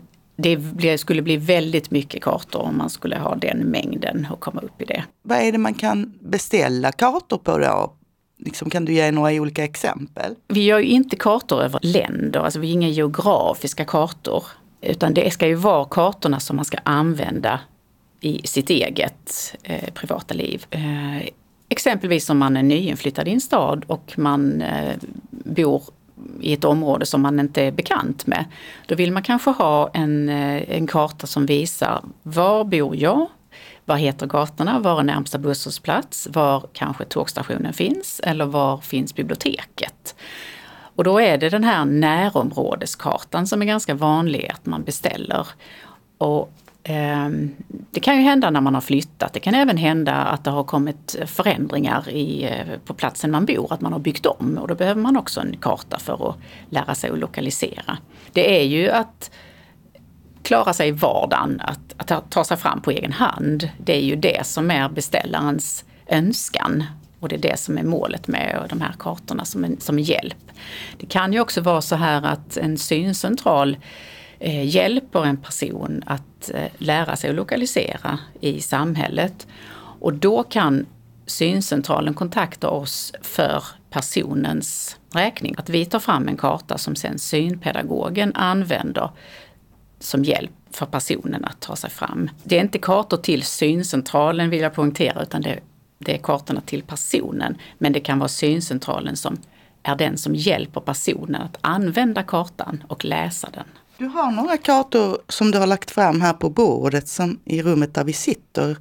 [0.74, 4.82] det skulle bli väldigt mycket kartor om man skulle ha den mängden och komma upp
[4.82, 5.04] i det.
[5.22, 7.94] Vad är det man kan beställa kartor på då?
[8.38, 10.36] Liksom, kan du ge några olika exempel?
[10.48, 14.44] Vi gör ju inte kartor över länder, alltså vi är inga geografiska kartor.
[14.82, 17.60] Utan det ska ju vara kartorna som man ska använda
[18.26, 20.66] i sitt eget eh, privata liv.
[20.70, 21.28] Eh,
[21.70, 24.96] exempelvis om man är nyinflyttad i en stad och man eh,
[25.30, 25.84] bor
[26.42, 28.46] i ett område som man inte är bekant med.
[28.88, 33.28] Då vill man kanske ha en, eh, en karta som visar var bor jag?
[33.86, 34.80] Vad heter gatorna?
[34.80, 36.28] Var är närmsta busshållplats?
[36.32, 38.22] Var kanske tågstationen finns?
[38.24, 40.16] Eller var finns biblioteket?
[40.96, 45.48] Och då är det den här närområdeskartan som är ganska vanlig att man beställer.
[46.18, 49.34] Och Ehm, det kan ju hända när man har flyttat.
[49.34, 53.74] Det kan även hända att det har kommit förändringar i, eh, på platsen man bor,
[53.74, 56.36] att man har byggt om och då behöver man också en karta för att
[56.70, 57.98] lära sig att lokalisera.
[58.32, 59.32] Det är ju att
[60.44, 63.70] klara sig i vardagen, att, att ta sig fram på egen hand.
[63.78, 66.84] Det är ju det som är beställarens önskan
[67.20, 70.52] och det är det som är målet med de här kartorna som, en, som hjälp.
[70.98, 73.78] Det kan ju också vara så här att en syncentral eh,
[74.46, 79.48] Eh, hjälper en person att eh, lära sig att lokalisera i samhället.
[79.76, 80.86] Och då kan
[81.26, 85.56] syncentralen kontakta oss för personens räkning.
[85.58, 89.10] Att vi tar fram en karta som sen synpedagogen använder
[90.00, 92.30] som hjälp för personen att ta sig fram.
[92.44, 95.60] Det är inte kartor till syncentralen vill jag poängtera utan det,
[96.00, 97.58] det är kartorna till personen.
[97.78, 99.38] Men det kan vara syncentralen som
[99.84, 103.66] är den som hjälper personen att använda kartan och läsa den.
[103.98, 107.94] Du har några kartor som du har lagt fram här på bordet som i rummet
[107.94, 108.78] där vi sitter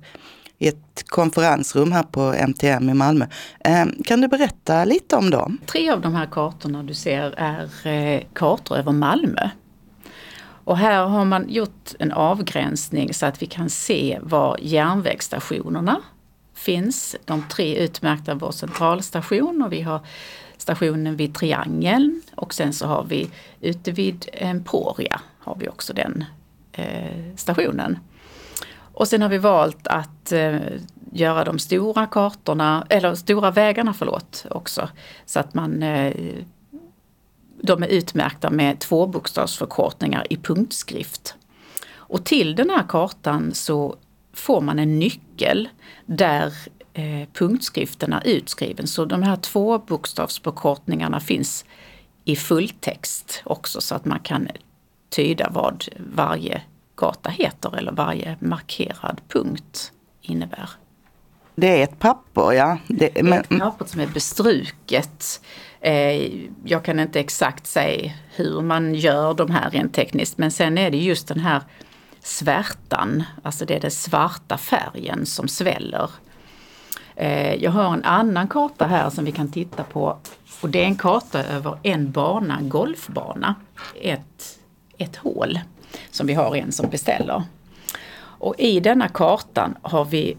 [0.58, 3.26] i ett konferensrum här på MTM i Malmö.
[3.64, 5.58] Ehm, kan du berätta lite om dem?
[5.66, 9.48] Tre av de här kartorna du ser är eh, kartor över Malmö.
[10.64, 16.02] Och här har man gjort en avgränsning så att vi kan se var järnvägsstationerna
[16.54, 17.16] finns.
[17.24, 20.00] De tre utmärkta vår centralstation och vi har
[20.62, 25.92] stationen vid Triangeln och sen så har vi ute vid eh, Emporia har vi också
[25.92, 26.24] den
[26.72, 27.98] eh, stationen.
[28.94, 30.58] Och sen har vi valt att eh,
[31.12, 34.88] göra de stora kartorna, eller stora vägarna förlåt också.
[35.26, 36.14] Så att man eh,
[37.62, 41.34] de är utmärkta med tvåbokstavsförkortningar i punktskrift.
[41.94, 43.96] Och till den här kartan så
[44.32, 45.68] får man en nyckel
[46.06, 46.52] där
[46.94, 48.86] eh, punktskriften är utskriven.
[48.86, 51.64] Så de här två bokstavsförkortningarna finns
[52.24, 54.48] i fulltext också så att man kan
[55.10, 56.62] tyda vad varje
[56.96, 60.70] gata heter eller varje markerad punkt innebär.
[61.54, 62.78] Det är ett papper, ja.
[62.88, 65.40] Det, är ett papper som är bestruket.
[65.80, 70.78] Eh, jag kan inte exakt säga hur man gör de här rent tekniskt men sen
[70.78, 71.62] är det just den här
[72.20, 76.10] svärtan, alltså det är den svarta färgen som sväller
[77.16, 80.16] Eh, jag har en annan karta här som vi kan titta på
[80.60, 83.54] och det är en karta över en bana, golfbana.
[84.02, 84.58] Ett,
[84.98, 85.60] ett hål
[86.10, 87.42] som vi har en som beställer.
[88.18, 90.36] Och i denna kartan har vi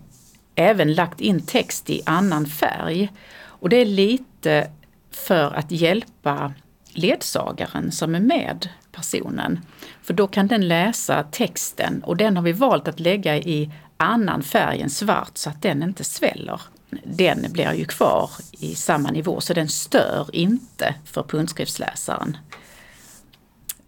[0.55, 3.09] även lagt in text i annan färg.
[3.45, 4.67] Och det är lite
[5.11, 6.53] för att hjälpa
[6.93, 9.59] ledsagaren som är med personen.
[10.01, 13.71] För då kan den läsa texten och den har vi valt att lägga i
[14.03, 16.61] annan färg än svart så att den inte sväller.
[17.03, 22.37] Den blir ju kvar i samma nivå så den stör inte för punktskriftsläsaren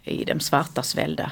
[0.04, 1.32] i de svarta svällda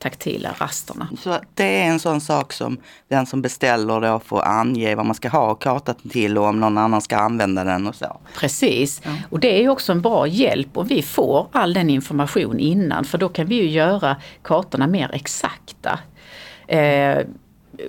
[0.00, 1.08] taktila rasterna.
[1.18, 5.14] Så det är en sån sak som den som beställer då får ange vad man
[5.14, 8.20] ska ha kartan till och om någon annan ska använda den och så.
[8.36, 9.10] Precis, ja.
[9.30, 13.18] och det är också en bra hjälp om vi får all den information innan för
[13.18, 15.98] då kan vi ju göra kartorna mer exakta.
[16.66, 17.18] Eh,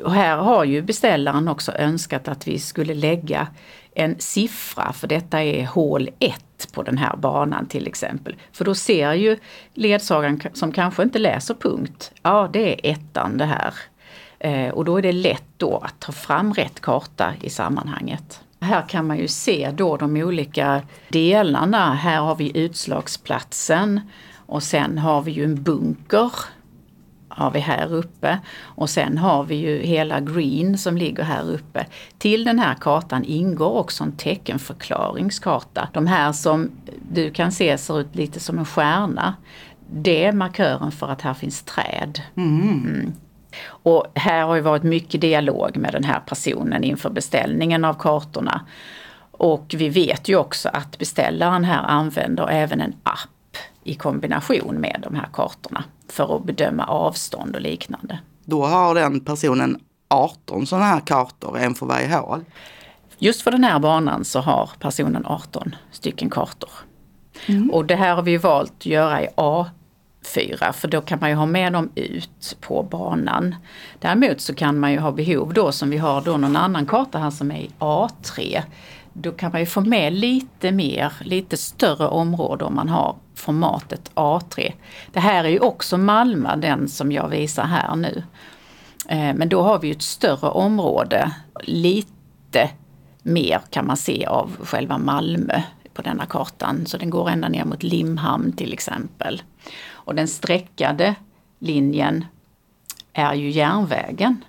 [0.08, 3.48] här har ju beställaren också önskat att vi skulle lägga
[3.96, 8.36] en siffra, för detta är hål 1 på den här banan till exempel.
[8.52, 9.38] För då ser ju
[9.74, 13.74] ledsagaren som kanske inte läser punkt, ja det är ettan det här.
[14.40, 18.42] Eh, och då är det lätt då att ta fram rätt karta i sammanhanget.
[18.60, 21.94] Här kan man ju se då de olika delarna.
[21.94, 24.02] Här har vi utslagsplatsen
[24.46, 26.32] och sen har vi ju en bunker
[27.38, 28.40] har vi här uppe.
[28.64, 31.86] Och sen har vi ju hela Green som ligger här uppe.
[32.18, 35.90] Till den här kartan ingår också en teckenförklaringskarta.
[35.94, 36.72] De här som
[37.12, 39.36] du kan se ser ut lite som en stjärna.
[39.94, 42.22] Det är markören för att här finns träd.
[42.36, 42.62] Mm.
[42.62, 43.14] Mm.
[43.66, 48.66] Och här har ju varit mycket dialog med den här personen inför beställningen av kartorna.
[49.32, 55.00] Och vi vet ju också att beställaren här använder även en app i kombination med
[55.04, 58.20] de här kartorna för att bedöma avstånd och liknande.
[58.46, 62.46] Då har den personen 18 sådana här kartor, en för varje hål?
[63.18, 66.70] Just för den här banan så har personen 18 stycken kartor.
[67.48, 67.72] Mm.
[67.72, 71.36] Och det här har vi valt att göra i A4 för då kan man ju
[71.36, 73.56] ha med dem ut på banan.
[74.00, 77.20] Däremot så kan man ju ha behov då som vi har då någon annan karta
[77.20, 78.62] här som är i A3
[79.14, 84.12] då kan man ju få med lite mer, lite större område om man har formatet
[84.16, 84.74] A3.
[85.12, 88.24] Det här är ju också Malmö, den som jag visar här nu.
[89.10, 91.32] Eh, men då har vi ett större område,
[91.64, 92.70] lite
[93.24, 95.62] mer kan man se av själva Malmö
[95.94, 96.86] på denna kartan.
[96.86, 99.42] Så den går ända ner mot Limhamn till exempel.
[99.92, 101.16] Och den streckade
[101.60, 102.26] linjen
[103.14, 104.44] är ju järnvägen.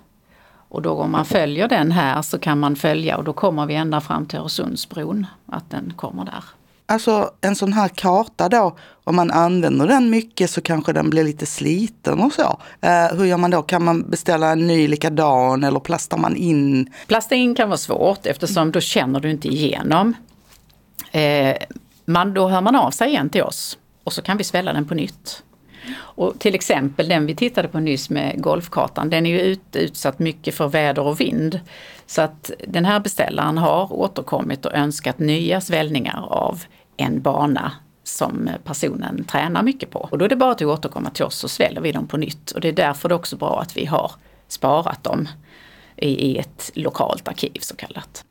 [0.73, 3.75] Och då om man följer den här så kan man följa och då kommer vi
[3.75, 6.43] ända fram till Öresundsbron, att den kommer där.
[6.85, 11.23] Alltså en sån här karta då, om man använder den mycket så kanske den blir
[11.23, 12.59] lite sliten och så.
[12.81, 13.61] Eh, hur gör man då?
[13.61, 16.91] Kan man beställa en ny likadan eller plastar man in?
[17.07, 20.13] Plasta in kan vara svårt eftersom då känner du inte igenom.
[21.11, 21.55] Eh,
[22.05, 24.87] man, då hör man av sig igen till oss och så kan vi svälla den
[24.87, 25.43] på nytt.
[25.95, 30.19] Och till exempel den vi tittade på nyss med golfkartan, den är ju ut, utsatt
[30.19, 31.59] mycket för väder och vind.
[32.05, 36.63] Så att den här beställaren har återkommit och önskat nya svällningar av
[36.97, 37.71] en bana
[38.03, 40.07] som personen tränar mycket på.
[40.11, 42.51] Och då är det bara att återkomma till oss så sväller vi dem på nytt.
[42.51, 44.11] Och det är därför det är också bra att vi har
[44.47, 45.27] sparat dem
[45.95, 48.25] i, i ett lokalt arkiv så kallat.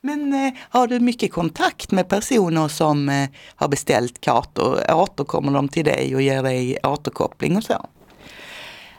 [0.00, 4.92] Men eh, har du mycket kontakt med personer som eh, har beställt kartor?
[4.92, 7.86] Återkommer de till dig och ger dig återkoppling och så?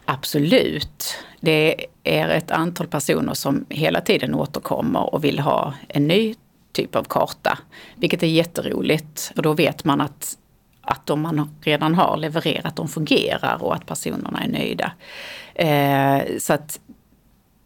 [0.06, 1.18] Absolut.
[1.40, 6.36] Det är ett antal personer som hela tiden återkommer och vill ha en ny
[6.72, 7.58] typ av karta.
[7.96, 10.38] Vilket är jätteroligt, för då vet man att,
[10.82, 14.92] att de man redan har levererat, de fungerar och att personerna är nöjda.
[15.56, 16.80] Eh, så att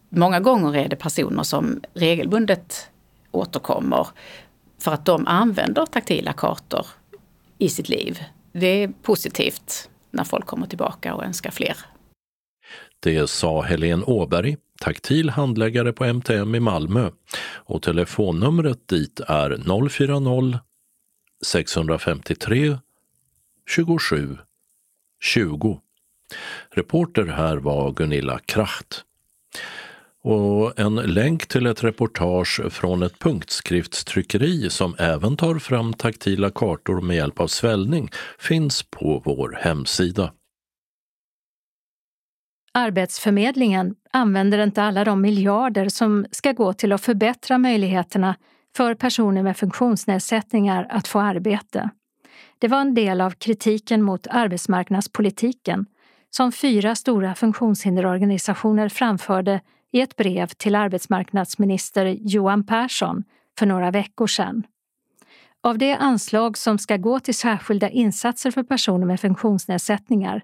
[0.08, 2.90] många gånger är det personer som regelbundet
[3.30, 4.06] återkommer
[4.78, 6.86] för att de använder taktila kartor
[7.58, 8.24] i sitt liv.
[8.52, 11.76] Det är positivt när folk kommer tillbaka och önskar fler.
[13.00, 17.10] Det sa Helene Åberg, taktil handläggare på MTM i Malmö
[17.54, 20.58] och telefonnumret dit är 040
[21.44, 22.78] 653
[23.68, 24.38] 27
[25.20, 25.80] 20.
[26.70, 29.05] Reporter här var Gunilla Kracht
[30.26, 37.00] och en länk till ett reportage från ett punktskriftstryckeri som även tar fram taktila kartor
[37.00, 40.32] med hjälp av svällning finns på vår hemsida.
[42.74, 48.36] Arbetsförmedlingen använder inte alla de miljarder som ska gå till att förbättra möjligheterna
[48.76, 51.90] för personer med funktionsnedsättningar att få arbete.
[52.58, 55.86] Det var en del av kritiken mot arbetsmarknadspolitiken
[56.30, 59.60] som fyra stora funktionshinderorganisationer framförde
[59.96, 63.24] i ett brev till arbetsmarknadsminister Johan Persson
[63.58, 64.66] för några veckor sedan.
[65.60, 70.42] Av det anslag som ska gå till särskilda insatser för personer med funktionsnedsättningar,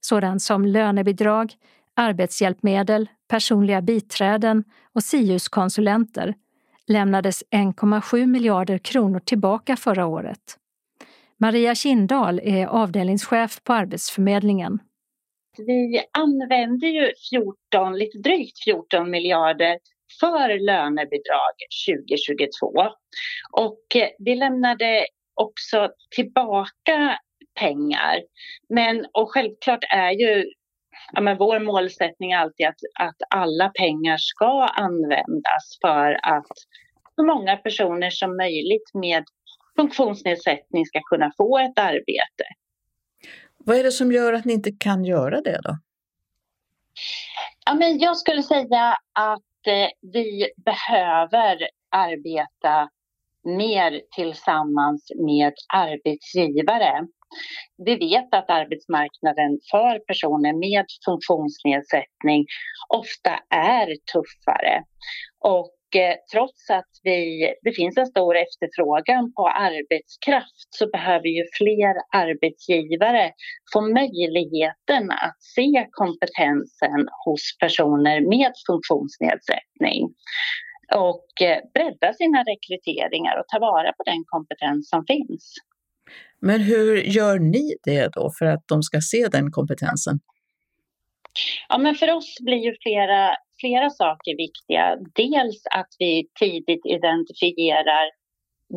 [0.00, 1.52] sådant som lönebidrag,
[1.96, 6.34] arbetshjälpmedel, personliga biträden och SIUS-konsulenter,
[6.86, 10.58] lämnades 1,7 miljarder kronor tillbaka förra året.
[11.38, 14.78] Maria Kindahl är avdelningschef på Arbetsförmedlingen.
[15.58, 19.78] Vi använder ju 14, lite drygt 14 miljarder
[20.20, 21.54] för lönebidrag
[21.88, 22.72] 2022.
[23.52, 27.18] Och eh, vi lämnade också tillbaka
[27.60, 28.22] pengar.
[28.68, 30.44] Men och självklart är ju
[31.12, 36.56] ja, men vår målsättning alltid att, att alla pengar ska användas för att
[37.16, 39.24] så många personer som möjligt med
[39.76, 42.44] funktionsnedsättning ska kunna få ett arbete.
[43.64, 45.78] Vad är det som gör att ni inte kan göra det då?
[47.66, 52.88] Ja, men jag skulle säga att eh, vi behöver arbeta
[53.44, 57.06] mer tillsammans med arbetsgivare.
[57.84, 62.46] Vi vet att arbetsmarknaden för personer med funktionsnedsättning
[62.88, 64.84] ofta är tuffare.
[65.40, 71.44] Och Eh, trots att vi, det finns en stor efterfrågan på arbetskraft så behöver ju
[71.58, 73.32] fler arbetsgivare
[73.72, 80.00] få möjligheten att se kompetensen hos personer med funktionsnedsättning
[80.94, 85.54] och eh, bredda sina rekryteringar och ta vara på den kompetens som finns.
[86.40, 90.18] Men hur gör ni det då för att de ska se den kompetensen?
[91.68, 94.96] Ja, men för oss blir ju flera, flera saker viktiga.
[95.14, 98.10] Dels att vi tidigt identifierar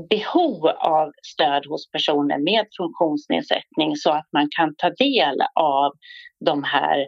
[0.10, 5.92] behov av stöd hos personer med funktionsnedsättning så att man kan ta del av
[6.46, 7.08] de här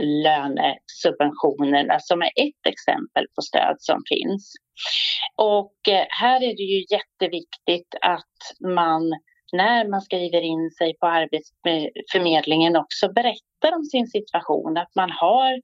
[0.00, 4.52] lönesubventionerna som är ett exempel på stöd som finns.
[5.36, 8.38] Och eh, här är det ju jätteviktigt att
[8.76, 9.12] man
[9.52, 15.10] när man skriver in sig på Arbetsförmedlingen eh, också berättar om sin situation, att man
[15.10, 15.60] har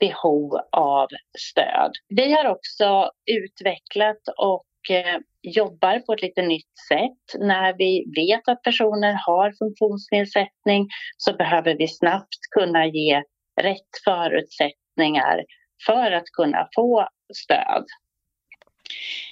[0.00, 1.92] behov av stöd.
[2.08, 7.40] Vi har också utvecklat och eh, jobbar på ett lite nytt sätt.
[7.40, 13.22] När vi vet att personer har funktionsnedsättning så behöver vi snabbt kunna ge
[13.60, 15.44] rätt förutsättningar
[15.86, 17.84] för att kunna få stöd.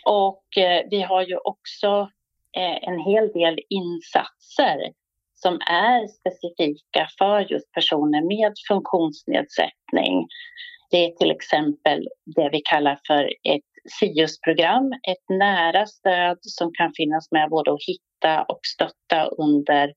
[0.06, 2.10] Och eh, vi har ju också
[2.56, 4.78] eh, en hel del insatser
[5.42, 10.26] som är specifika för just personer med funktionsnedsättning.
[10.90, 16.92] Det är till exempel det vi kallar för ett SIUS-program, ett nära stöd som kan
[16.96, 19.92] finnas med både att hitta och stötta under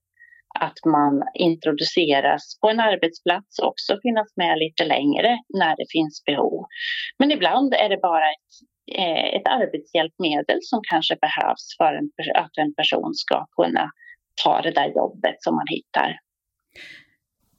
[0.59, 6.23] att man introduceras på en arbetsplats och också finnas med lite längre när det finns
[6.25, 6.65] behov.
[7.19, 8.51] Men ibland är det bara ett
[8.99, 13.91] eh, ett arbetshjälpmedel som kanske behövs för en, att en person ska kunna
[14.43, 16.19] ta det där jobbet som man hittar.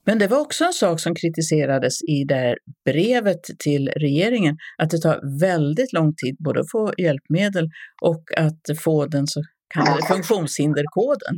[0.05, 4.97] Men det var också en sak som kritiserades i det brevet till regeringen, att det
[4.97, 7.69] tar väldigt lång tid både att få hjälpmedel
[8.01, 9.41] och att få den så
[9.73, 11.35] kallade funktionshinderkoden.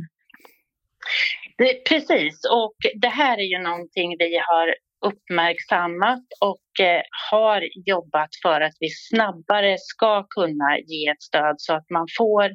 [1.58, 4.74] Det, precis, och det här är ju någonting vi har
[5.06, 11.74] uppmärksammat och eh, har jobbat för att vi snabbare ska kunna ge ett stöd så
[11.74, 12.50] att man får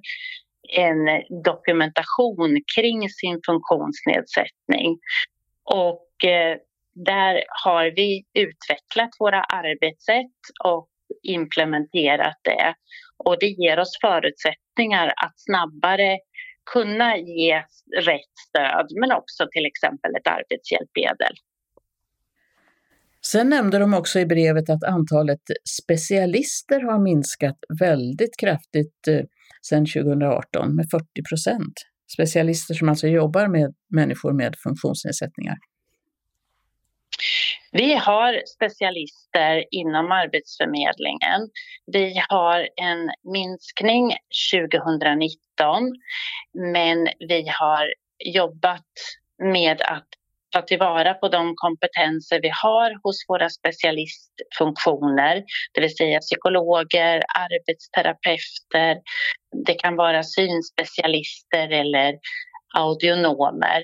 [0.70, 1.06] en
[1.44, 5.00] dokumentation kring sin funktionsnedsättning.
[5.64, 6.58] Och eh,
[6.96, 10.90] där har vi utvecklat våra arbetssätt och
[11.24, 12.74] implementerat det.
[13.18, 16.18] Och det ger oss förutsättningar att snabbare
[16.74, 17.64] kunna ge
[17.98, 21.36] rätt stöd men också till exempel ett arbetshjälpmedel.
[23.26, 25.42] Sen nämnde de också i brevet att antalet
[25.80, 29.26] specialister har minskat väldigt kraftigt eh,
[29.70, 31.74] sedan 2018 med 40 procent.
[32.14, 35.58] Specialister som alltså jobbar med människor med funktionsnedsättningar.
[37.72, 41.50] Vi har specialister inom Arbetsförmedlingen.
[41.86, 44.14] Vi har en minskning
[44.54, 45.94] 2019
[46.54, 47.94] men vi har
[48.26, 48.92] jobbat
[49.44, 50.08] med att
[50.56, 55.44] ta tillvara på de kompetenser vi har hos våra specialistfunktioner,
[55.74, 59.02] det vill säga psykologer, arbetsterapeuter,
[59.66, 62.14] det kan vara synspecialister eller
[62.76, 63.84] audionomer.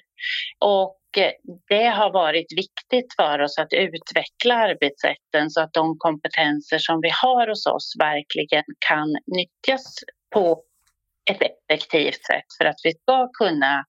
[0.60, 1.32] Och eh,
[1.70, 7.10] det har varit viktigt för oss att utveckla arbetsrätten så att de kompetenser som vi
[7.22, 9.08] har hos oss verkligen kan
[9.38, 9.84] nyttjas
[10.34, 10.64] på
[11.32, 13.86] ett effektivt sätt för att vi ska kunna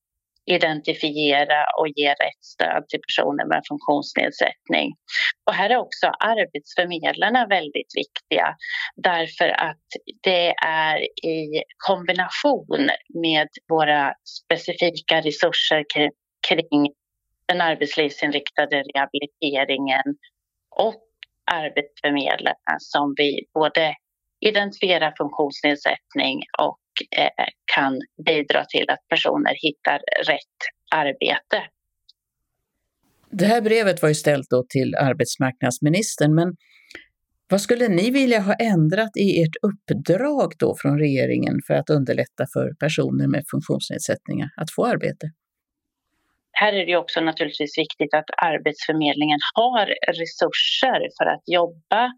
[0.46, 4.94] identifiera och ge rätt stöd till personer med funktionsnedsättning.
[5.46, 8.56] Och här är också arbetsförmedlarna väldigt viktiga
[8.96, 9.86] därför att
[10.22, 15.84] det är i kombination med våra specifika resurser
[16.48, 16.92] kring
[17.46, 20.16] den arbetslivsinriktade rehabiliteringen
[20.76, 21.02] och
[21.52, 23.94] arbetsförmedlarna som vi både
[24.46, 26.78] identifierar funktionsnedsättning och
[27.18, 30.58] eh, kan bidra till att personer hittar rätt
[30.94, 31.58] arbete.
[33.30, 36.56] Det här brevet var ju ställt då till arbetsmarknadsministern, men
[37.50, 42.44] vad skulle ni vilja ha ändrat i ert uppdrag då från regeringen för att underlätta
[42.54, 45.26] för personer med funktionsnedsättningar att få arbete?
[46.52, 49.86] Här är det också naturligtvis viktigt att Arbetsförmedlingen har
[50.20, 52.12] resurser för att jobba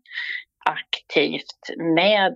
[0.65, 1.63] aktivt
[1.97, 2.35] med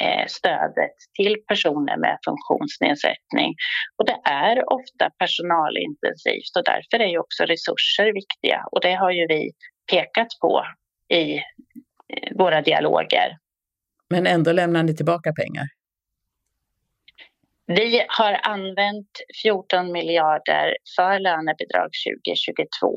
[0.00, 3.54] eh, stödet till personer med funktionsnedsättning.
[3.96, 9.10] Och det är ofta personalintensivt och därför är ju också resurser viktiga och det har
[9.10, 9.50] ju vi
[9.90, 10.64] pekat på
[11.08, 13.38] i eh, våra dialoger.
[14.10, 15.66] Men ändå lämnar ni tillbaka pengar?
[17.66, 19.10] Vi har använt
[19.42, 21.90] 14 miljarder för lönebidrag
[22.26, 22.94] 2022.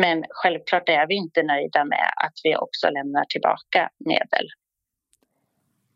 [0.00, 4.48] Men självklart är vi inte nöjda med att vi också lämnar tillbaka medel.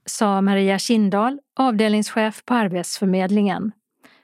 [0.06, 3.72] Sa Maria Kindahl, avdelningschef på Arbetsförmedlingen.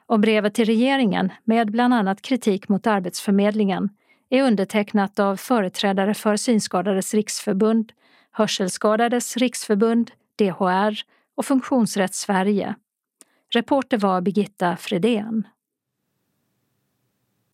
[0.06, 3.88] Och brevet till regeringen med bland annat kritik mot Arbetsförmedlingen
[4.30, 7.92] är undertecknat av företrädare för Synskadades riksförbund,
[8.30, 10.94] Hörselskadades riksförbund, DHR
[11.34, 12.74] och Funktionsrätt Sverige.
[13.54, 15.46] Reporter var Birgitta Fredén.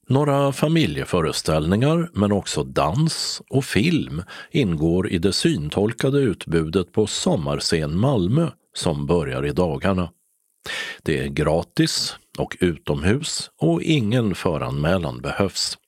[0.08, 8.50] Några familjeföreställningar, men också dans och film ingår i det syntolkade utbudet på Sommarscen Malmö
[8.74, 10.10] som börjar i dagarna.
[11.02, 15.78] Det är gratis och utomhus och ingen föranmälan behövs.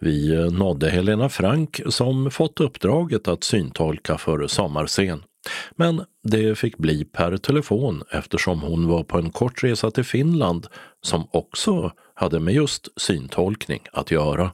[0.00, 5.22] Vi eh, nådde Helena Frank som fått uppdraget att syntolka för Sommarscen.
[5.76, 10.66] Men det fick bli per telefon eftersom hon var på en kort resa till Finland
[11.00, 14.50] som också hade med just syntolkning att göra.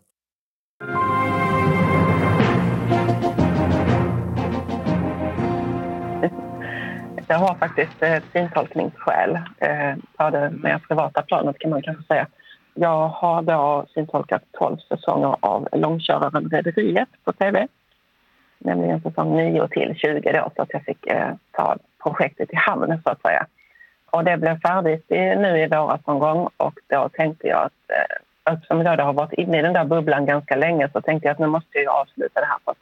[7.30, 12.04] Jag har faktiskt eh, ett syntolkningsskäl eh, på det mer privata planet kan man kanske
[12.04, 12.26] säga.
[12.74, 17.68] Jag har då syntolkat 12 säsonger av Långköraren Rederiet på tv
[18.58, 23.00] nämligen säsong 9 till 20 då, så att jag fick eh, ta projektet i hamn
[23.04, 23.46] så att säga.
[24.10, 28.52] Och det blev färdigt nu i våras någon gång och då tänkte jag att eh,
[28.52, 31.38] eftersom jag har varit inne i den där bubblan ganska länge så tänkte jag att
[31.38, 32.78] nu måste jag avsluta det här på ett,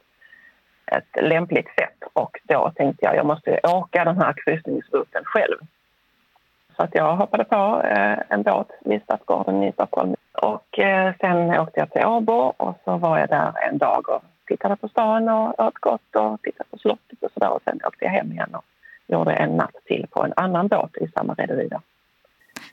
[0.97, 5.57] ett lämpligt sätt och då tänkte jag att jag måste åka den här kryssningsrutten själv.
[6.75, 11.59] Så att jag hoppade på eh, en båt vid Stadsgården i Stockholm och eh, sen
[11.59, 15.29] åkte jag till Åbo och så var jag där en dag och tittade på stan
[15.29, 17.49] och åt gott och tittade på slottet och sådär.
[17.49, 18.65] Och sen åkte jag hem igen och
[19.07, 21.69] gjorde en natt till på en annan båt i samma rederi.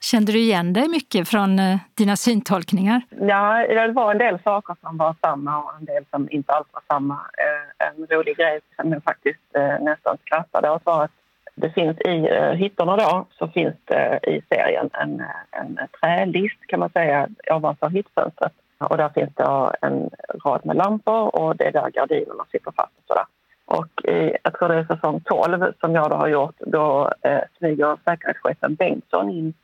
[0.00, 3.02] Kände du igen dig mycket från eh, dina syntolkningar?
[3.20, 6.66] Ja, det var en del saker som var samma och en del som inte alls
[6.72, 7.14] var samma.
[7.14, 11.10] Eh, en rolig grej som jag faktiskt eh, nästan skrattade åt var att
[11.54, 16.90] det finns i hytterna då så finns det i serien en, en trälist kan man
[16.90, 20.10] säga ovanför hyttfönstret och där finns det en
[20.44, 22.92] rad med lampor och det är där gardinerna sitter fast.
[22.98, 23.24] Och sådär.
[23.64, 27.40] Och i, jag tror det är säsong 12 som jag då har gjort, då eh,
[27.58, 29.54] smyger säkerhetschefen Bengtsson in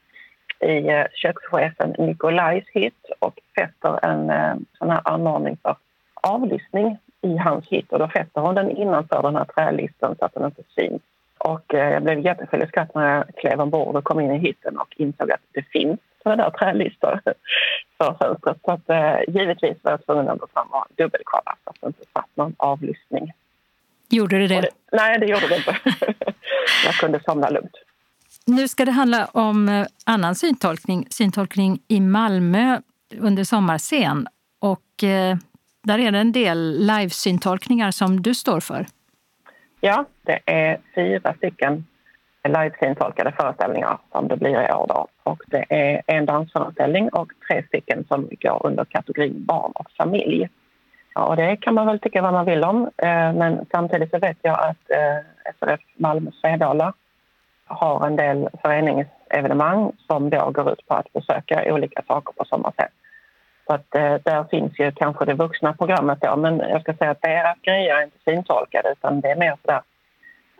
[0.61, 5.77] i eh, kökschefen Nikolajs hytt och fäster en eh, sån här anordning för
[6.15, 10.35] avlyssning i hans hytt och då fäster hon den innanför den här trälisten så att
[10.35, 11.03] den inte syns.
[11.39, 14.39] Och eh, jag blev jättefull i skratt när jag klev ombord och kom in i
[14.39, 17.21] hytten och insåg att det finns sådana trälistor
[17.99, 18.59] för fönstret.
[18.65, 21.87] Så att, eh, givetvis var jag tvungen att gå fram och dubbelkolla så att det
[21.87, 23.33] inte satt någon avlyssning.
[24.11, 24.61] Gjorde det det?
[24.61, 24.71] det?
[24.93, 25.77] Nej, det gjorde det inte.
[26.85, 27.77] jag kunde somna lugnt.
[28.47, 32.81] Nu ska det handla om eh, annan syntolkning, syntolkning i Malmö
[33.19, 34.27] under sommarscen.
[34.59, 35.37] Och eh,
[35.83, 38.87] där är det en del livesyntolkningar som du står för.
[39.81, 41.87] Ja, det är fyra stycken
[42.49, 44.87] livescentolkade föreställningar som det blir i år.
[44.89, 45.07] Då.
[45.23, 50.49] Och det är en dansföreställning och tre stycken som går under kategorin barn och familj.
[51.15, 54.19] Ja, och det kan man väl tycka vad man vill om, eh, men samtidigt så
[54.19, 56.93] vet jag att eh, SRF Malmö Svedala
[57.67, 62.89] har en del föreningsevenemang som då går ut på att besöka olika saker på sommarscen.
[63.67, 67.11] Så att eh, där finns ju kanske det vuxna programmet då, men jag ska säga
[67.11, 69.81] att deras grejer är inte syntolkade utan det är mer sådär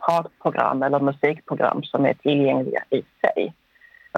[0.05, 3.53] pratprogram eller musikprogram som är tillgängliga i sig.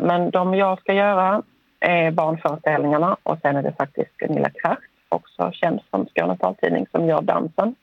[0.02, 1.42] Men de jag ska göra
[1.80, 7.08] är barnföreställningarna och sen är det faktiskt Gunilla Kraft, också känd som Skåne taltidning, som
[7.08, 7.76] gör dansen.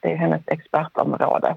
[0.00, 1.56] Det är hennes expertområde.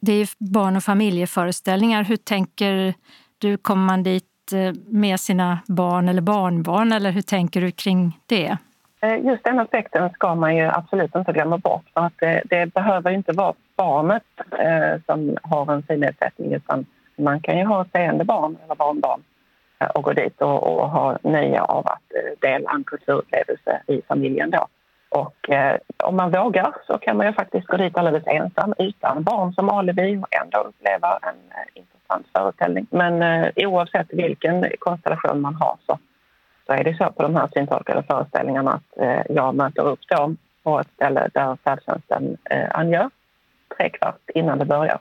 [0.00, 2.04] Det är barn och familjeföreställningar.
[2.04, 2.94] Hur tänker
[3.38, 3.56] du?
[3.56, 8.56] Kommer man dit eh, med sina barn eller barnbarn eller hur tänker du kring det?
[9.02, 11.84] Eh, just den aspekten ska man ju absolut inte glömma bort.
[11.94, 14.22] För att det, det behöver inte vara barnet
[14.58, 16.86] eh, som har en synnedsättning utan
[17.16, 19.22] man kan ju ha seende barn eller barnbarn
[19.80, 24.02] eh, och gå dit och, och, ha nöje av att eh, dela en kulturupplevelse i
[24.08, 24.50] familjen.
[24.50, 24.66] Då.
[25.08, 29.22] Och eh, om man vågar så kan man ju faktiskt gå dit alldeles ensam utan
[29.22, 32.86] barn som alibi och ändå uppleva en eh, intressant föreställning.
[32.90, 35.98] Men eh, oavsett vilken konstellation man har så,
[36.70, 40.36] så är det så på de här syntolkade föreställningarna att eh, jag möter upp dem
[40.62, 43.10] på ett ställe där färdtjänsten eh, angör
[43.76, 44.98] tre kvart innan det börjar.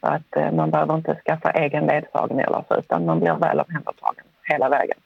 [0.00, 3.60] Så att eh, man behöver inte skaffa egen ledsagning eller så, utan man blir väl
[3.60, 4.96] omhändertagen hela vägen.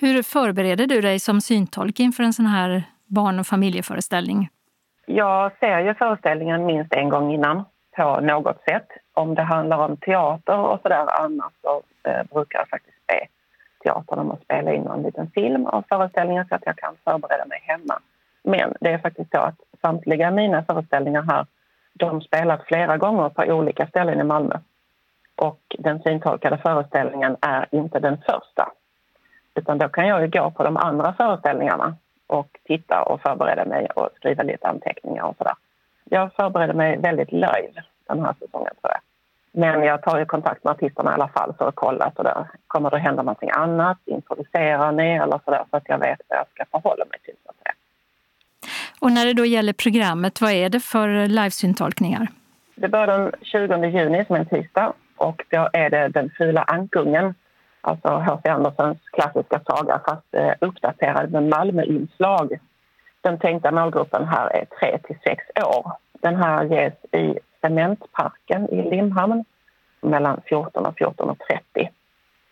[0.00, 4.48] Hur förbereder du dig som syntolk inför en sån här barn och familjeföreställning?
[5.06, 7.64] Jag ser ju föreställningen minst en gång innan
[7.96, 8.88] på något sätt.
[9.14, 12.95] Om det handlar om teater och sådär annars så eh, brukar jag faktiskt
[13.86, 16.96] be teatern om att spela in en liten film av föreställningen så att jag kan
[17.04, 18.00] förbereda mig hemma.
[18.42, 21.46] Men det är faktiskt så att samtliga mina föreställningar här
[21.92, 24.58] de spelas flera gånger på olika ställen i Malmö.
[25.36, 28.72] Och den syntolkade föreställningen är inte den första.
[29.54, 33.86] Utan då kan jag ju gå på de andra föreställningarna och titta och förbereda mig
[33.96, 35.54] och skriva lite anteckningar och sådär.
[36.04, 39.00] Jag förbereder mig väldigt live den här säsongen tror jag.
[39.58, 42.12] Men jag tar ju kontakt med artisterna i alla fall för att kolla.
[42.16, 42.46] Så där.
[42.66, 43.98] Kommer det hända någonting annat?
[44.04, 45.14] Introducerar ni?
[45.14, 47.34] Eller så, där, så att jag vet vad jag ska förhålla mig till.
[47.44, 47.74] Så att säga.
[49.00, 52.26] Och när det då gäller programmet, vad är det för livesyntolkningar?
[52.74, 56.62] Det börjar den 20 juni som är en tisdag och då är det Den fula
[56.62, 57.34] ankungen
[57.80, 58.48] alltså H.C.
[58.48, 62.58] Andersens klassiska saga fast eh, uppdaterad med Malmöinslag.
[63.20, 65.92] Den tänkta målgruppen här är 3 till 6 år.
[66.12, 69.44] Den här ges i Cementparken i Limhamn
[70.00, 71.88] mellan 14 och 14.30.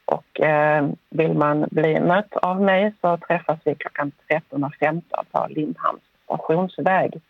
[0.04, 6.02] Och eh, vill man bli mött av mig så träffas vi klockan 13.15 på Limhamns
[6.24, 7.20] stationsväg.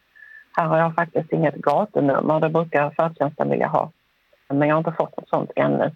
[0.56, 3.90] Här har jag faktiskt inget gatunummer, det brukar färdtjänsten vilja ha.
[4.48, 5.90] Men jag har inte fått något sånt ännu.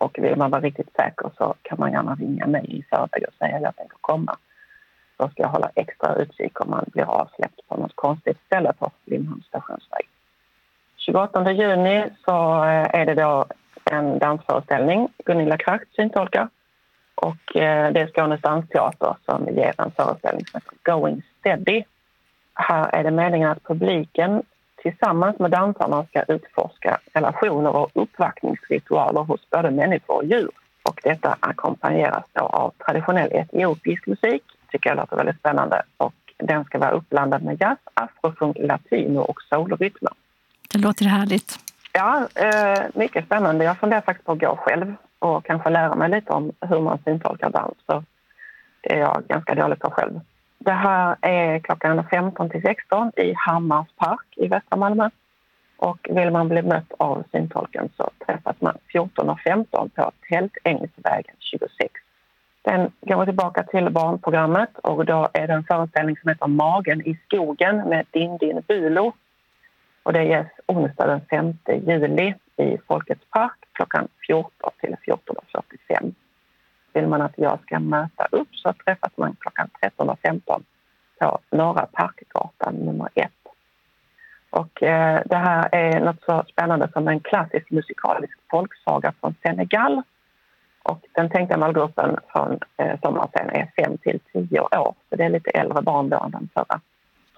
[0.00, 3.34] Och vill man vara riktigt säker så kan man gärna ringa mig i förväg och
[3.34, 4.36] säga att jag tänker komma.
[5.16, 8.90] Då ska jag hålla extra utkik om man blir avsläppt på något konstigt ställe på
[9.04, 10.11] Limhamns stationsväg.
[11.06, 13.44] 28 juni så eh, är det då
[13.90, 16.48] en dansföreställning, Gunilla Kracht syntolkar.
[17.14, 21.82] Och eh, det är Skånes dansteater som ger en föreställning som heter Going Steady.
[22.54, 24.42] Här är det meningen att publiken
[24.82, 30.50] tillsammans med dansarna ska utforska relationer och uppvaktningsritualer hos både människor och djur.
[30.82, 35.82] Och detta ackompanjeras då av traditionell etiopisk musik, tycker jag låter väldigt spännande.
[35.96, 40.12] Och den ska vara uppblandad med jazz, afrofunk, latino och soulrytmer.
[40.72, 41.58] Det låter härligt.
[41.92, 43.64] Ja, eh, mycket spännande.
[43.64, 46.98] Jag funderar faktiskt på att gå själv och kanske lära mig lite om hur man
[47.04, 47.74] syntolkar dans.
[47.86, 48.04] Så
[48.80, 50.20] det är jag ganska dålig på själv.
[50.58, 55.10] Det här är klockan 15 till 16 i Hammars park i västra Malmö.
[55.76, 61.92] Och vill man bli mött av syntolken så träffas man 14.15 på Tältängsvägen 26.
[62.64, 67.00] Sen går vi tillbaka till barnprogrammet och då är det en föreställning som heter Magen
[67.00, 69.12] i skogen med Din Din Bulo.
[70.02, 71.54] Och det ges onsdag den 5
[71.86, 76.14] juli i Folkets park klockan 14 till 14.45.
[76.92, 80.62] Vill man att jag ska möta upp så träffas man klockan 13.15
[81.18, 83.30] på Norra Parkgatan nummer 1.
[84.50, 90.02] Och eh, det här är något så spännande som en klassisk musikalisk folksaga från Senegal.
[90.82, 95.30] Och den tänkta målgruppen från eh, sommarscen är 5 till 10 år, så det är
[95.30, 96.80] lite äldre barn då än den förra.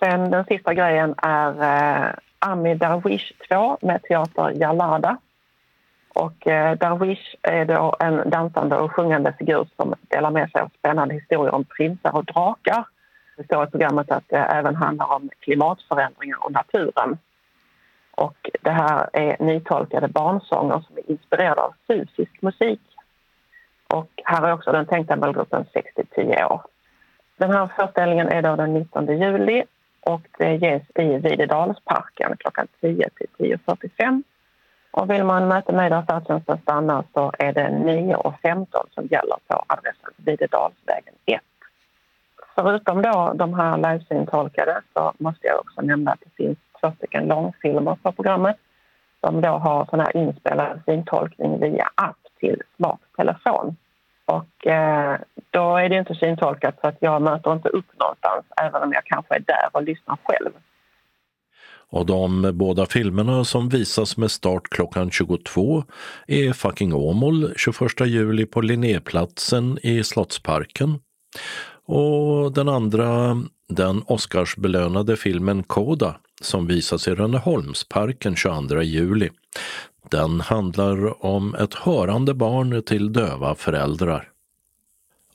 [0.05, 5.17] Sen den sista grejen är eh, Ami Darwish 2 med Teater Jalada
[6.09, 10.71] och eh, Darwish är då en dansande och sjungande figur som delar med sig av
[10.79, 12.85] spännande historier om prinsar och drakar.
[13.37, 17.19] Det står i programmet att det även handlar om klimatförändringar och naturen.
[18.11, 22.81] Och det här är nytolkade barnsånger som är inspirerade av susisk musik.
[23.87, 25.65] Och här är också den tänkta målgruppen
[26.17, 26.63] 6-10 år.
[27.37, 29.65] Den här föreställningen är då den 19 juli
[30.07, 34.23] och det ges i Videdalsparken klockan 10 till 10.45
[34.91, 39.65] och vill man möta mig där färdtjänsten stannar så är det 9.15 som gäller på
[39.67, 41.41] adressen Videdalsvägen 1.
[42.55, 47.27] Förutom då de här livesyntolkade så måste jag också nämna att det finns två stycken
[47.27, 48.57] långfilmer på programmet
[49.21, 53.77] som då har sån här inspelad syntolkning via app till smart telefon.
[54.27, 55.19] Och eh,
[55.51, 59.05] då är det inte syntolkat så att jag möter inte upp någonstans även om jag
[59.05, 60.51] kanske är där och lyssnar själv.
[61.91, 65.85] Och de båda filmerna som visas med start klockan 22
[66.27, 70.99] är Fucking Åmål 21 juli på Linnéplatsen i Slottsparken.
[71.87, 73.37] Och den andra,
[73.69, 79.31] den Oscarsbelönade filmen Koda som visas i Rönneholmsparken 22 juli.
[80.11, 84.31] Den handlar om ett hörande barn till döva föräldrar.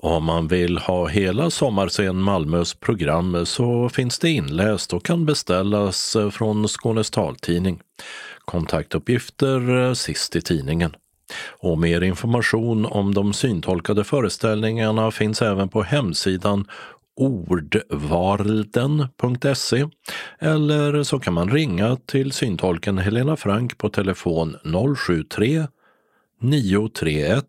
[0.02, 6.18] Om man vill ha hela Sommarscen Malmös program så finns det inläst och kan beställas
[6.32, 7.80] från Skånes taltidning.
[8.46, 10.96] Kontaktuppgifter sist i tidningen.
[11.60, 16.66] Och mer information om de syntolkade föreställningarna finns även på hemsidan
[17.20, 19.88] ordvarlden.se
[20.40, 24.56] eller så kan man ringa till syntolken Helena Frank på telefon
[24.98, 25.68] 073
[26.42, 27.46] 931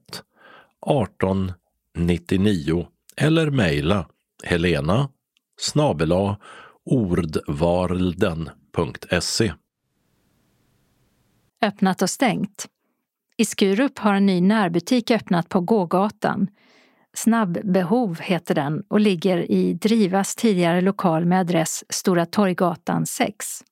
[0.81, 1.53] 18
[1.95, 4.07] 99 eller mejla
[4.45, 5.09] helena
[5.61, 6.37] snabela
[6.85, 9.53] ordvarlden.se.
[11.63, 12.67] Öppnat och stängt.
[13.37, 16.49] I Skurup har en ny närbutik öppnat på gågatan.
[17.17, 23.65] Snabbbehov heter den och ligger i Drivas tidigare lokal med adress Stora Torggatan 6.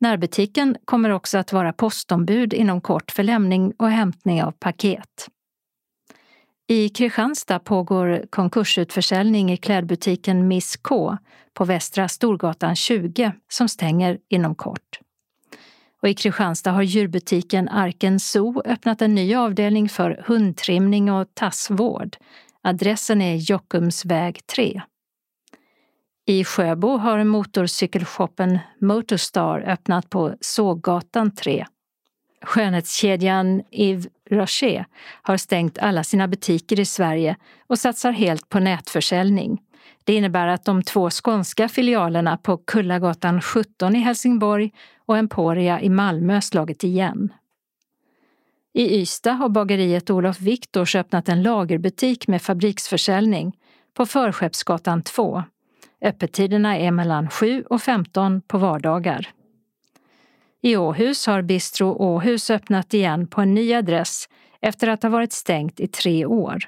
[0.00, 5.28] Närbutiken kommer också att vara postombud inom kort för lämning och hämtning av paket.
[6.68, 11.16] I Kristianstad pågår konkursutförsäljning i klädbutiken Miss K
[11.54, 15.00] på Västra Storgatan 20 som stänger inom kort.
[16.02, 22.16] Och I Kristianstad har djurbutiken Arken Zoo öppnat en ny avdelning för hundtrimning och tassvård.
[22.64, 24.82] Adressen är Jockumsväg 3.
[26.26, 31.66] I Sjöbo har motorcykelshoppen Motorstar öppnat på Såggatan 3.
[32.42, 34.86] Skönhetskedjan Yves Rocher
[35.22, 37.36] har stängt alla sina butiker i Sverige
[37.66, 39.60] och satsar helt på nätförsäljning.
[40.04, 44.70] Det innebär att de två skånska filialerna på Kullagatan 17 i Helsingborg
[45.06, 47.32] och Emporia i Malmö slagit igen.
[48.74, 53.56] I Ystad har bageriet Olof Viktors öppnat en lagerbutik med fabriksförsäljning
[53.94, 55.42] på Förskeppsgatan 2.
[56.00, 59.28] Öppettiderna är mellan 7 och 15 på vardagar.
[60.60, 64.28] I Åhus har Bistro Åhus öppnat igen på en ny adress
[64.60, 66.58] efter att ha varit stängt i tre år.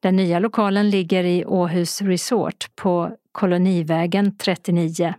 [0.00, 5.14] Den nya lokalen ligger i Åhus Resort på Kolonivägen 39.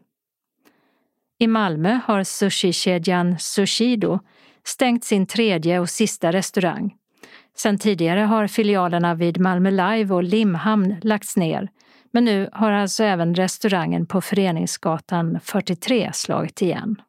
[1.37, 4.19] I Malmö har sushikedjan Sushido
[4.65, 6.95] stängt sin tredje och sista restaurang.
[7.57, 11.69] Sedan tidigare har filialerna vid Malmö Live och Limhamn lagts ner,
[12.11, 17.01] men nu har alltså även restaurangen på Föreningsgatan 43 slagit igen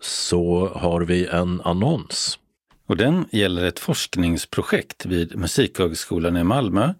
[0.00, 2.38] så har vi en annons.
[2.86, 6.94] Och den gäller ett forskningsprojekt vid Musikhögskolan i Malmö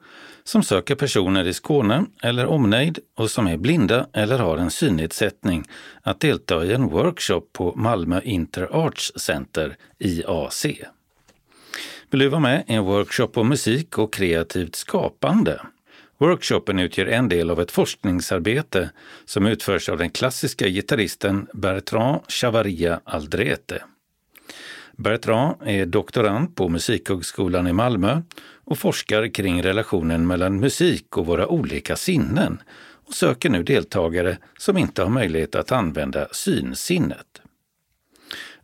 [0.47, 5.65] som söker personer i Skåne eller omnejd och som är blinda eller har en synnedsättning
[6.03, 10.67] att delta i en workshop på Malmö Interarts Center, IAC.
[12.11, 15.61] Vill du vara med i en workshop om musik och kreativt skapande?
[16.19, 18.91] Workshopen utgör en del av ett forskningsarbete
[19.25, 23.83] som utförs av den klassiska gitarristen Bertrand Chavaria Aldrete.
[24.93, 28.23] Bertrand är doktorand på Musikhögskolan i Malmö
[28.67, 32.63] och forskar kring relationen mellan musik och våra olika sinnen
[33.07, 37.43] och söker nu deltagare som inte har möjlighet att använda synsinnet.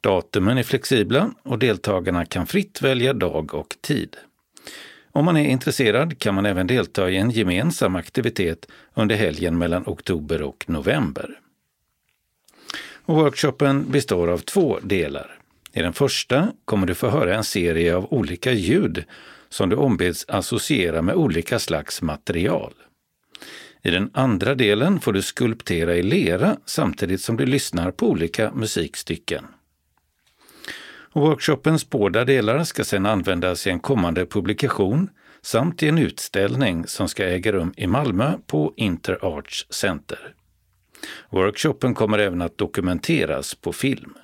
[0.01, 4.17] Datumen är flexibla och deltagarna kan fritt välja dag och tid.
[5.13, 9.83] Om man är intresserad kan man även delta i en gemensam aktivitet under helgen mellan
[9.87, 11.39] oktober och november.
[13.05, 15.39] Och workshopen består av två delar.
[15.73, 19.05] I den första kommer du få höra en serie av olika ljud
[19.53, 22.73] som du ombeds associera med olika slags material.
[23.83, 28.53] I den andra delen får du skulptera i lera samtidigt som du lyssnar på olika
[28.55, 29.45] musikstycken.
[31.13, 35.11] Workshopens båda delar ska sedan användas i en kommande publikation
[35.43, 40.35] samt i en utställning som ska äga rum i Malmö på Interarts Center.
[41.31, 44.15] Workshopen kommer även att dokumenteras på film.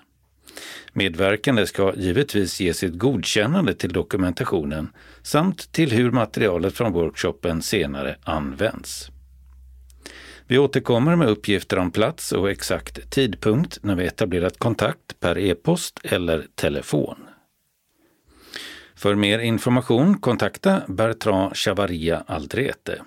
[0.93, 4.89] Medverkande ska givetvis ge sitt godkännande till dokumentationen
[5.23, 9.11] samt till hur materialet från workshopen senare används.
[10.47, 16.01] Vi återkommer med uppgifter om plats och exakt tidpunkt när vi etablerat kontakt per e-post
[16.05, 17.17] eller telefon.
[18.95, 23.03] För mer information kontakta Bertrand Chavaria Aldrete.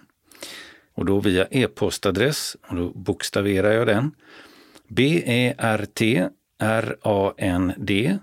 [0.93, 4.11] Och då via e-postadress, och då bokstaverar jag den,
[4.87, 6.01] BERT
[6.61, 8.19] R-A-N-D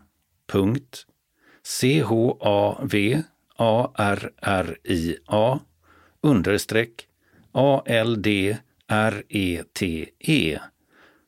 [0.47, 1.07] punkt
[1.63, 3.23] C-H-A-V
[3.57, 5.59] A-R-R-I-A
[6.21, 7.09] understreck
[7.53, 8.59] A-L-D-R-E-T-E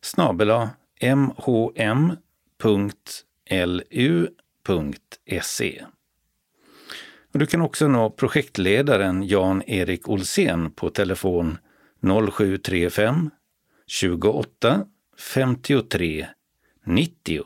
[0.00, 2.16] snabela mhm.lu.se.
[7.32, 11.58] Du kan också nå projektledaren Jan-Erik Olsén på telefon
[12.02, 13.30] 0735
[13.86, 14.86] 28
[15.18, 16.26] 53
[16.90, 17.42] 90.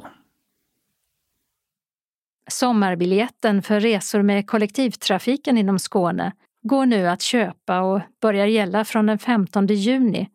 [2.50, 6.32] Sommarbiljetten för resor med kollektivtrafiken inom Skåne
[6.62, 10.28] går nu att köpa och börjar gälla från den 15 juni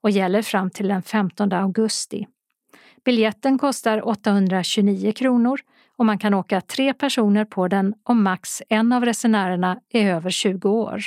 [0.00, 2.26] och gäller fram till den 15 augusti.
[3.04, 5.60] Biljetten kostar 829 kronor
[5.96, 10.30] och man kan åka tre personer på den om max en av resenärerna är över
[10.30, 11.02] 20 år.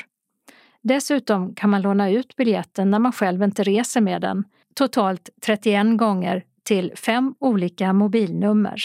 [0.81, 4.43] Dessutom kan man låna ut biljetten när man själv inte reser med den,
[4.75, 8.81] totalt 31 gånger till fem olika mobilnummer.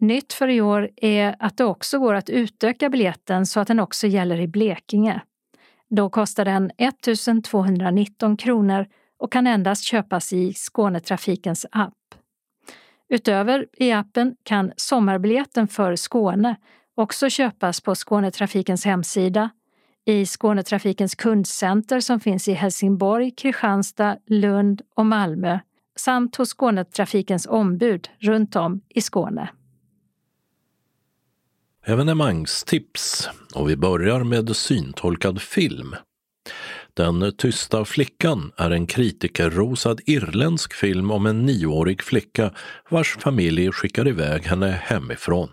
[0.00, 3.80] Nytt för i år är att det också går att utöka biljetten så att den
[3.80, 5.20] också gäller i Blekinge.
[5.90, 6.94] Då kostar den 1
[7.44, 8.86] 219 kronor
[9.18, 11.94] och kan endast köpas i Skånetrafikens app.
[13.08, 16.56] Utöver i appen kan sommarbiljetten för Skåne
[16.94, 19.50] också köpas på Skånetrafikens hemsida,
[20.04, 25.58] i Skånetrafikens kundcenter som finns i Helsingborg, Kristianstad, Lund och Malmö
[25.98, 29.50] samt hos Skånetrafikens ombud runt om i Skåne.
[31.86, 35.94] Evenemangstips och vi börjar med syntolkad film.
[36.94, 42.52] Den tysta flickan är en kritikerrosad irländsk film om en nioårig flicka
[42.90, 45.48] vars familj skickar iväg henne hemifrån.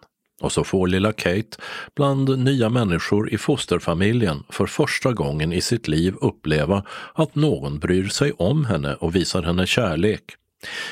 [0.46, 1.58] Och så får lilla Kate
[1.96, 6.84] bland nya människor i fosterfamiljen för första gången i sitt liv uppleva
[7.14, 10.24] att någon bryr sig om henne och visar henne kärlek.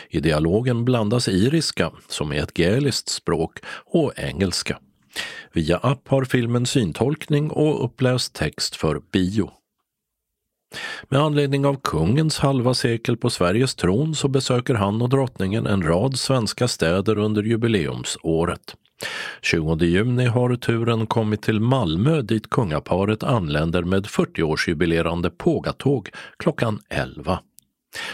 [0.09, 4.79] I dialogen blandas iriska, som är ett gäliskt språk, och engelska.
[5.51, 9.51] Via app har filmen syntolkning och uppläst text för bio.
[11.09, 15.81] Med anledning av kungens halva sekel på Sveriges tron så besöker han och drottningen en
[15.83, 18.75] rad svenska städer under jubileumsåret.
[19.41, 27.39] 20 juni har turen kommit till Malmö dit kungaparet anländer med 40-årsjubilerande pågatåg klockan 11.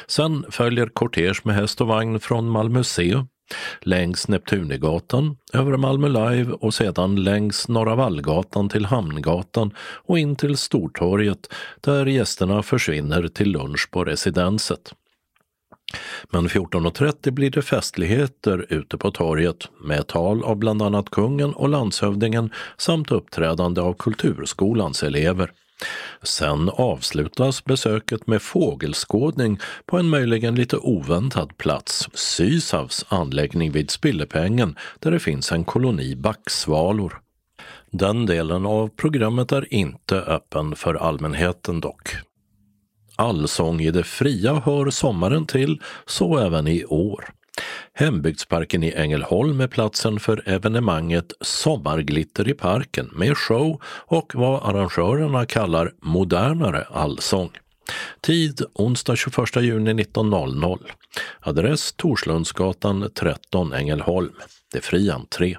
[0.07, 3.23] Sen följer kortege med häst och vagn från Malmö C
[3.81, 10.57] längs Neptunigatan, över Malmö Live och sedan längs Norra Vallgatan till Hamngatan och in till
[10.57, 14.93] Stortorget där gästerna försvinner till lunch på residenset.
[16.29, 21.69] Men 14.30 blir det festligheter ute på torget med tal av bland annat kungen och
[21.69, 25.51] landshövdingen samt uppträdande av Kulturskolans elever.
[26.23, 34.75] Sen avslutas besöket med fågelskådning på en möjligen lite oväntad plats, Sysavs anläggning vid Spillepengen
[34.99, 37.21] där det finns en koloni backsvalor.
[37.91, 42.28] Den delen av programmet är inte öppen för allmänheten dock.
[43.19, 47.25] Allsång i det fria hör sommaren till, så även i år.
[47.93, 55.45] Hembygdsparken i Ängelholm är platsen för evenemanget Sommarglitter i parken med show och vad arrangörerna
[55.45, 57.49] kallar modernare allsång.
[58.21, 60.79] Tid onsdag 21 juni 19.00.
[61.39, 64.33] Adress Torslundsgatan 13 Ängelholm.
[64.71, 65.55] Det är fri entré.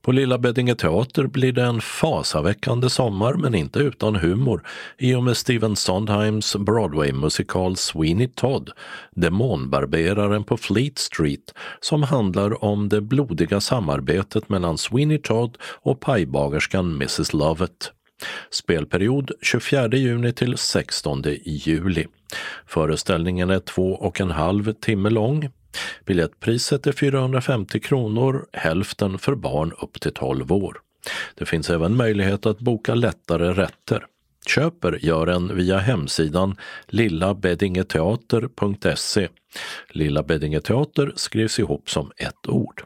[0.00, 4.62] På Lilla Beddinge Teater blir det en fasaväckande sommar men inte utan humor
[4.98, 8.70] i och med Stephen Sondheims Broadway-musikal Sweeney Todd,
[9.10, 16.94] demonbarberaren på Fleet Street, som handlar om det blodiga samarbetet mellan Sweeney Todd och pajbagerskan
[16.94, 17.92] Mrs Lovett.
[18.50, 22.06] Spelperiod 24 juni till 16 juli.
[22.66, 25.50] Föreställningen är två och en halv timme lång.
[26.06, 30.80] Biljettpriset är 450 kronor, hälften för barn upp till 12 år.
[31.34, 34.06] Det finns även möjlighet att boka lättare rätter.
[34.46, 36.56] Köper gör en via hemsidan
[36.86, 39.28] lillabeddingeteater.se.
[39.90, 42.82] Lilla Beddingeteater skrivs ihop som ett ord.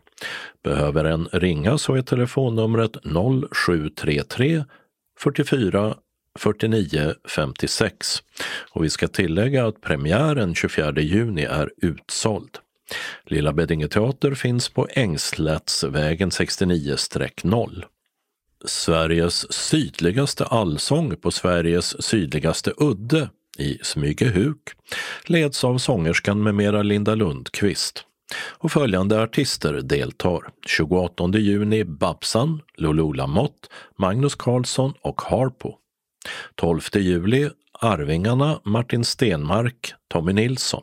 [0.62, 2.96] Behöver en ringa så är telefonnumret
[3.52, 4.64] 0733
[5.18, 5.96] 44
[6.38, 8.22] 49 56.
[8.70, 12.58] Och vi ska tillägga att premiären 24 juni är utsåld.
[13.24, 17.84] Lilla Beddinge Teater finns på Ängslättsvägen 69-0.
[18.64, 24.68] Sveriges sydligaste allsång på Sveriges sydligaste udde i Smygehuk
[25.24, 28.04] leds av sångerskan med mera Linda Lundqvist.
[28.58, 30.40] Och följande artister deltar.
[30.66, 33.68] 28 juni Babsan, Lulu Lamotte,
[33.98, 35.74] Magnus Carlsson och Harpo.
[36.54, 40.82] 12 juli Arvingarna Martin Stenmark, Tommy Nilsson.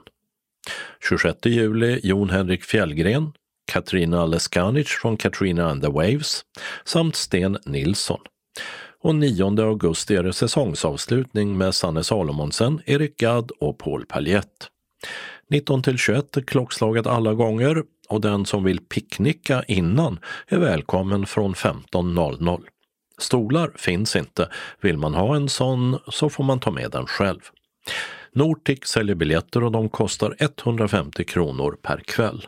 [1.09, 3.31] 26 juli Jon Henrik Fjällgren,
[3.71, 6.41] Katrina Leskanic från Katrina and the Waves
[6.85, 8.19] samt Sten Nilsson.
[9.03, 14.67] Och 9 augusti är det säsongsavslutning med Sanne Salomonsen, Erik Gadd och Paul Paljett.
[15.49, 21.25] 19 till 21 är klockslaget alla gånger och den som vill picknicka innan är välkommen
[21.25, 22.61] från 15.00.
[23.17, 24.49] Stolar finns inte.
[24.81, 27.39] Vill man ha en sån så får man ta med den själv.
[28.35, 32.47] Nortic säljer biljetter och de kostar 150 kronor per kväll.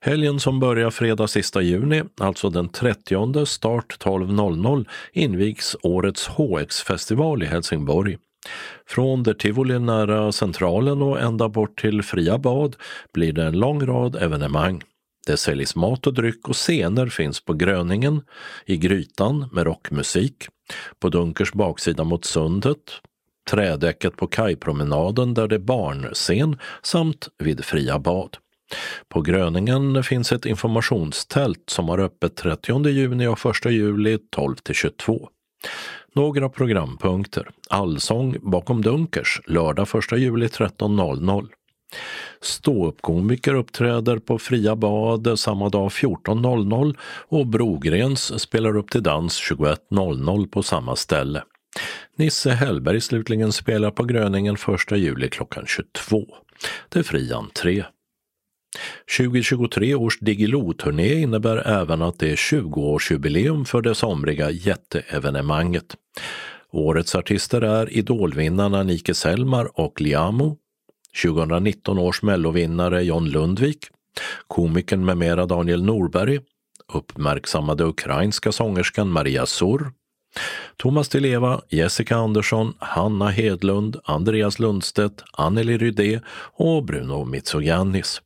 [0.00, 7.46] Helgen som börjar fredag sista juni, alltså den 30 start 12.00, invigs årets HX-festival i
[7.46, 8.18] Helsingborg.
[8.86, 12.76] Från The Tivoli nära Centralen och ända bort till Fria bad
[13.12, 14.82] blir det en lång rad evenemang.
[15.26, 18.22] Det säljs mat och dryck och scener finns på Gröningen,
[18.66, 20.48] i Grytan med rockmusik,
[20.98, 23.00] på Dunkers baksida mot sundet,
[23.50, 28.36] trädäcket på kajpromenaden där det är barnscen samt vid Fria bad.
[29.08, 34.74] På Gröningen finns ett informationstält som har öppet 30 juni och 1 juli 12 till
[34.74, 35.28] 22.
[36.14, 37.48] Några programpunkter.
[37.70, 41.48] Allsång bakom Dunkers lördag 1 juli 13.00.
[42.40, 46.96] Ståuppkomiker uppträder på Fria bad samma dag 14.00
[47.28, 51.42] och Brogrens spelar upp till dans 21.00 på samma ställe.
[52.16, 54.56] Nisse Hellberg slutligen spelar på Gröningen
[54.90, 56.26] 1 juli klockan 22.
[56.88, 57.84] Det är fri entré.
[59.18, 65.96] 2023 års Digilo-turné innebär även att det är 20-årsjubileum för det somriga jätteevenemanget.
[66.70, 70.56] Årets artister är idolvinnarna Nike Selmar och Liamo,
[71.22, 73.86] 2019 års mellovinnare John Lundvik,
[74.46, 76.40] komikern med mera Daniel Norberg,
[76.94, 79.92] uppmärksammade ukrainska sångerskan Maria Sur,
[80.76, 86.20] Thomas Di Leva, Jessica Andersson, Hanna Hedlund, Andreas Lundstedt, Anneli Rydé
[86.56, 88.22] och Bruno Mitsogiannis.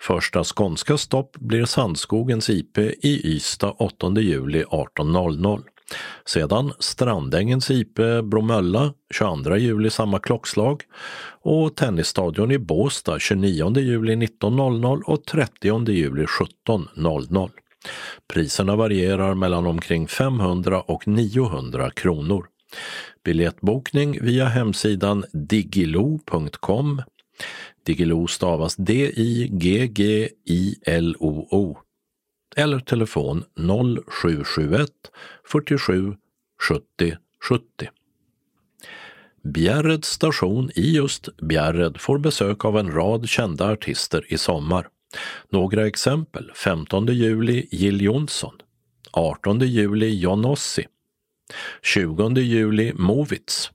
[0.00, 5.62] Första skånska stopp blir Sandskogens IP i Ystad 8 juli 18.00.
[6.26, 10.82] Sedan Strandängens IP Bromölla 22 juli samma klockslag
[11.42, 17.50] och Tennisstadion i Båstad 29 juli 19.00 och 30 juli 17.00.
[18.28, 22.46] Priserna varierar mellan omkring 500 och 900 kronor.
[23.24, 27.02] Biljettbokning via hemsidan digilo.com.
[27.86, 29.44] Digilo stavas D-I-G-G-I-L-O-O
[32.56, 34.90] eller telefon 0771
[35.44, 36.16] 47
[36.68, 37.16] 70
[37.48, 37.64] 70.
[39.44, 44.88] Bjärred station i just Bjärred får besök av en rad kända artister i sommar.
[45.48, 46.50] Några exempel.
[46.54, 48.54] 15 juli Jill Johnson.
[49.12, 50.86] 18 juli John Ossi.
[51.82, 53.70] 20 juli Movits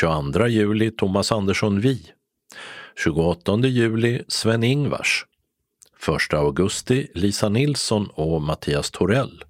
[0.00, 2.12] 22 juli Thomas Andersson Vi
[2.96, 5.24] 28 juli Sven-Ingvars
[6.08, 9.44] 1 augusti Lisa Nilsson och Mattias Torell.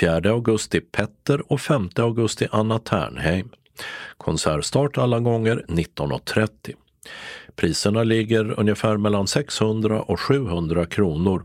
[0.00, 3.50] 4 augusti Petter och 5 augusti Anna Ternheim.
[4.16, 6.74] Konsertstart alla gånger 19.30.
[7.58, 11.44] Priserna ligger ungefär mellan 600 och 700 kronor,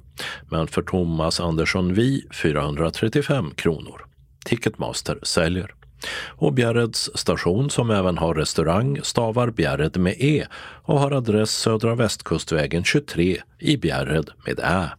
[0.49, 4.01] men för Thomas Andersson Vi 435 kronor.
[4.45, 5.73] Ticketmaster säljer.
[6.29, 10.45] Och Bjärreds station som även har restaurang stavar Bjärred med E
[10.83, 14.89] och har adress Södra Västkustvägen 23 i Bjärred med Ä.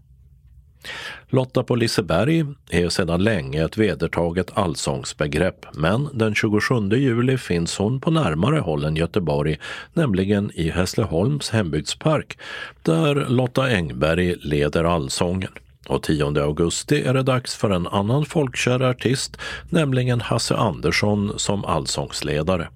[1.28, 8.00] Lotta på Liseberg är sedan länge ett vedertaget allsångsbegrepp men den 27 juli finns hon
[8.00, 9.58] på närmare håll än Göteborg,
[9.92, 12.38] nämligen i Hässleholms hembygdspark
[12.82, 15.50] där Lotta Engberg leder allsången.
[15.88, 19.36] Och 10 augusti är det dags för en annan folkkär artist,
[19.70, 22.68] nämligen Hasse Andersson som allsångsledare.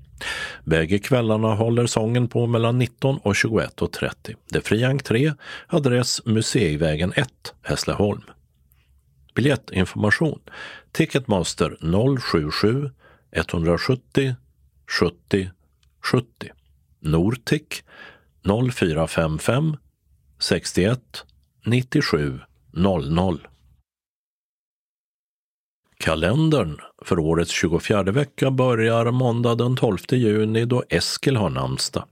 [0.64, 4.36] Bägge kvällarna håller sången på mellan 19 och 21.30.
[4.50, 5.32] Det är fri entré,
[5.66, 7.28] adress Museivägen 1,
[7.62, 8.22] Hässleholm.
[9.34, 10.40] Biljettinformation
[10.92, 11.76] Ticketmaster
[12.20, 12.90] 077
[13.32, 14.34] 170
[15.00, 15.50] 70
[16.00, 16.50] 70
[17.00, 17.82] Nortic
[18.72, 19.76] 0455
[20.38, 21.00] 61
[21.66, 22.40] 97
[22.72, 23.48] 00
[25.98, 32.04] Kalendern för årets 24 vecka börjar måndag den 12 juni då Eskil har namnsdag.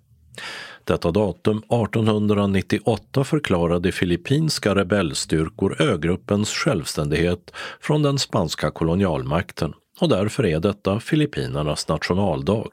[0.84, 10.61] Detta datum 1898 förklarade filippinska rebellstyrkor ögruppens självständighet från den spanska kolonialmakten och därför är
[10.61, 12.70] detta Filippinernas nationaldag.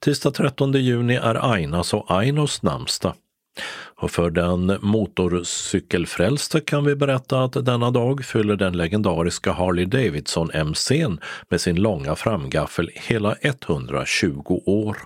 [0.00, 3.14] Tisdag 13 juni är Ainas och Ainos namnsdag.
[3.96, 10.50] Och för den motorcykelfrälste kan vi berätta att denna dag fyller den legendariska Harley Davidson
[10.50, 14.96] MC'n med sin långa framgaffel hela 120 år.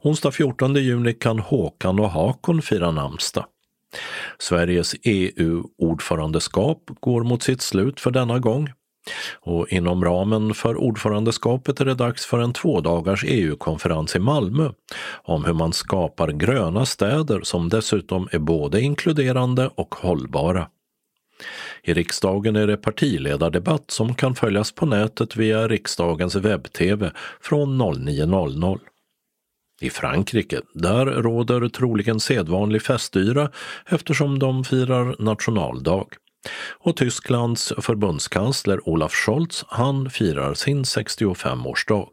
[0.00, 3.46] Onsdag 14 juni kan Håkan och Hakon fira namnsdag.
[4.38, 8.72] Sveriges EU-ordförandeskap går mot sitt slut för denna gång.
[9.40, 14.70] Och inom ramen för ordförandeskapet är det dags för en tvådagars EU-konferens i Malmö
[15.22, 20.68] om hur man skapar gröna städer som dessutom är både inkluderande och hållbara.
[21.82, 28.78] I riksdagen är det partiledardebatt som kan följas på nätet via riksdagens webb-tv från 09.00.
[29.80, 33.50] I Frankrike, där råder troligen sedvanlig festyra
[33.86, 36.06] eftersom de firar nationaldag.
[36.78, 42.08] Och Tysklands förbundskansler Olaf Scholz, han firar sin 65-årsdag.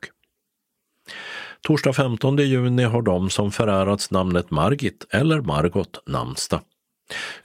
[1.62, 6.62] Torsdag 15 juni har de som förärats namnet Margit eller Margot namnsdag.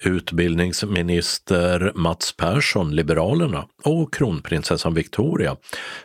[0.01, 5.57] Utbildningsminister Mats Persson, Liberalerna, och kronprinsessan Victoria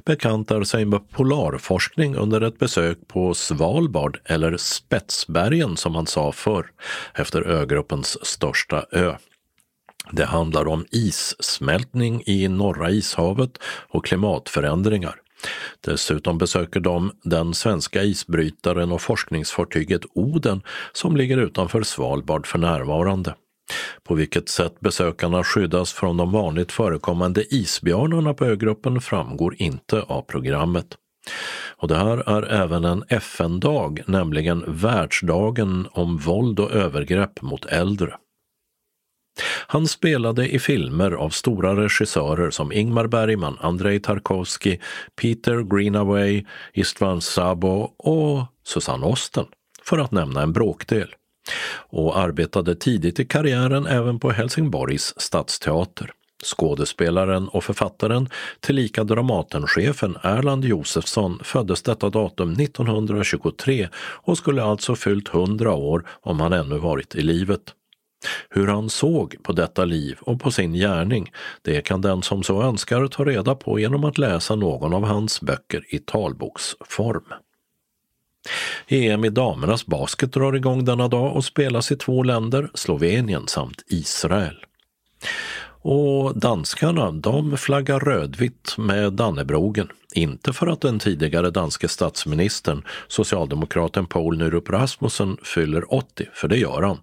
[0.06, 6.66] bekantar sig med polarforskning under ett besök på Svalbard, eller Spetsbergen som man sa förr,
[7.14, 9.16] efter ögruppens största ö.
[10.12, 13.58] Det handlar om issmältning i Norra ishavet
[13.90, 15.16] och klimatförändringar.
[15.82, 20.62] Dessutom besöker de den svenska isbrytaren och forskningsfartyget Oden
[20.94, 23.36] som ligger utanför Svalbard för närvarande.
[24.04, 30.22] På vilket sätt besökarna skyddas från de vanligt förekommande isbjörnarna på ögruppen framgår inte av
[30.22, 30.98] programmet.
[31.78, 38.14] Och det här är även en FN-dag, nämligen Världsdagen om våld och övergrepp mot äldre.
[39.68, 44.78] Han spelade i filmer av stora regissörer som Ingmar Bergman, Andrei Tarkovsky,
[45.22, 49.46] Peter Greenaway, Istvan Sabo och Susanne Osten,
[49.84, 51.08] för att nämna en bråkdel.
[51.90, 56.12] Och arbetade tidigt i karriären även på Helsingborgs stadsteater.
[56.44, 58.30] Skådespelaren och författaren,
[58.60, 66.40] tillika Dramatenchefen Erland Josefsson föddes detta datum 1923 och skulle alltså fyllt 100 år om
[66.40, 67.62] han ännu varit i livet.
[68.50, 72.64] Hur han såg på detta liv och på sin gärning, det kan den som så
[72.64, 77.26] önskar ta reda på genom att läsa någon av hans böcker i talboksform.
[78.88, 83.84] EM i damernas basket drar igång denna dag och spelas i två länder, Slovenien samt
[83.88, 84.66] Israel.
[85.82, 89.88] Och danskarna, de flaggar rödvitt med Dannebrogen.
[90.14, 96.58] Inte för att den tidigare danske statsministern, socialdemokraten Poul Nyrup Rasmussen, fyller 80, för det
[96.58, 97.00] gör han,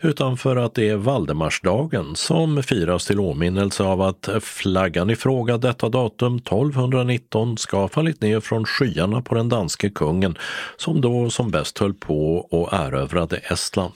[0.00, 5.58] utan för att det är Valdemarsdagen som firas till åminnelse av att flaggan i fråga
[5.58, 10.38] detta datum 1219 ska ha fallit ner från skyarna på den danske kungen
[10.76, 13.94] som då som bäst höll på och erövrade Estland.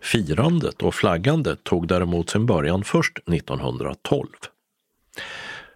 [0.00, 4.26] Firandet och flaggandet tog däremot sin början först 1912.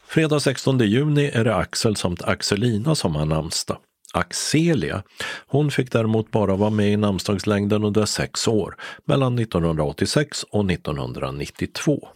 [0.07, 3.79] Fredag 16 juni är det Axel samt Axelina som har namnsdag.
[4.13, 5.03] Axelia,
[5.47, 12.09] hon fick däremot bara vara med i namnsdagslängden under sex år, mellan 1986 och 1992.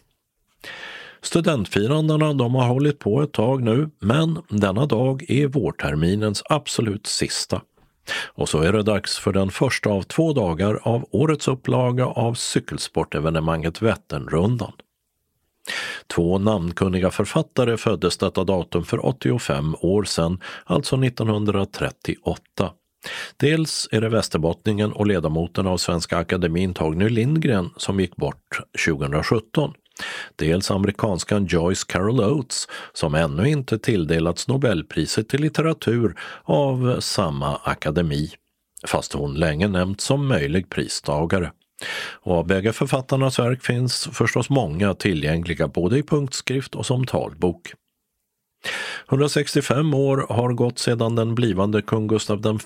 [1.21, 7.61] Studentfirandena de har hållit på ett tag nu, men denna dag är vårterminens absolut sista.
[8.13, 12.33] Och så är det dags för den första av två dagar av årets upplaga av
[12.33, 14.71] cykelsportevenemanget Vätternrundan.
[16.07, 22.71] Två namnkunniga författare föddes detta datum för 85 år sedan, alltså 1938.
[23.37, 29.73] Dels är det västerbottningen och ledamoten av Svenska Akademin Torgny Lindgren som gick bort 2017.
[30.35, 38.31] Dels amerikanskan Joyce Carol Oates som ännu inte tilldelats Nobelpriset i litteratur av samma akademi,
[38.87, 41.51] fast hon länge nämnts som möjlig pristagare.
[42.21, 47.73] Och av bägge författarnas verk finns förstås många tillgängliga både i punktskrift och som talbok.
[49.09, 52.59] 165 år har gått sedan den blivande kung Gustav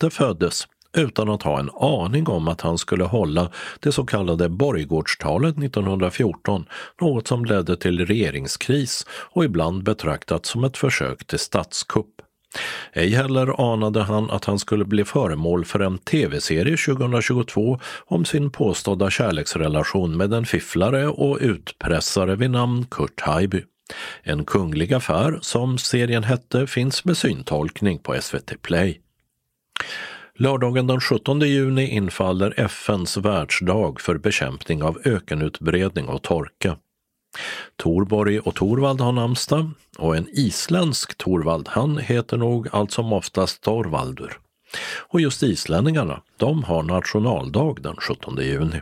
[0.00, 0.66] V föddes
[0.96, 6.66] utan att ha en aning om att han skulle hålla det så kallade borggårdstalet 1914,
[7.00, 12.06] något som ledde till regeringskris och ibland betraktats som ett försök till statskupp.
[12.92, 18.50] Ej heller anade han att han skulle bli föremål för en tv-serie 2022 om sin
[18.50, 23.64] påstådda kärleksrelation med en fifflare och utpressare vid namn Kurt Haijby.
[24.22, 29.00] En kunglig affär, som serien hette, finns med syntolkning på SVT Play.
[30.40, 36.76] Lördagen den 17 juni infaller FNs världsdag för bekämpning av ökenutbredning och torka.
[37.76, 43.62] Torborg och Torvald har namnsdag och en isländsk Torvald, han heter nog allt som oftast
[43.62, 44.38] Torvaldur.
[45.08, 48.80] Och just islänningarna, de har nationaldag den 17 juni.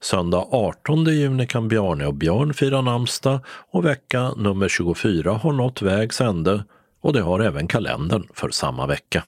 [0.00, 5.82] Söndag 18 juni kan Bjarne och Björn fira namnsdag och vecka nummer 24 har nått
[5.82, 6.64] vägs ände
[7.00, 9.24] och det har även kalendern för samma vecka.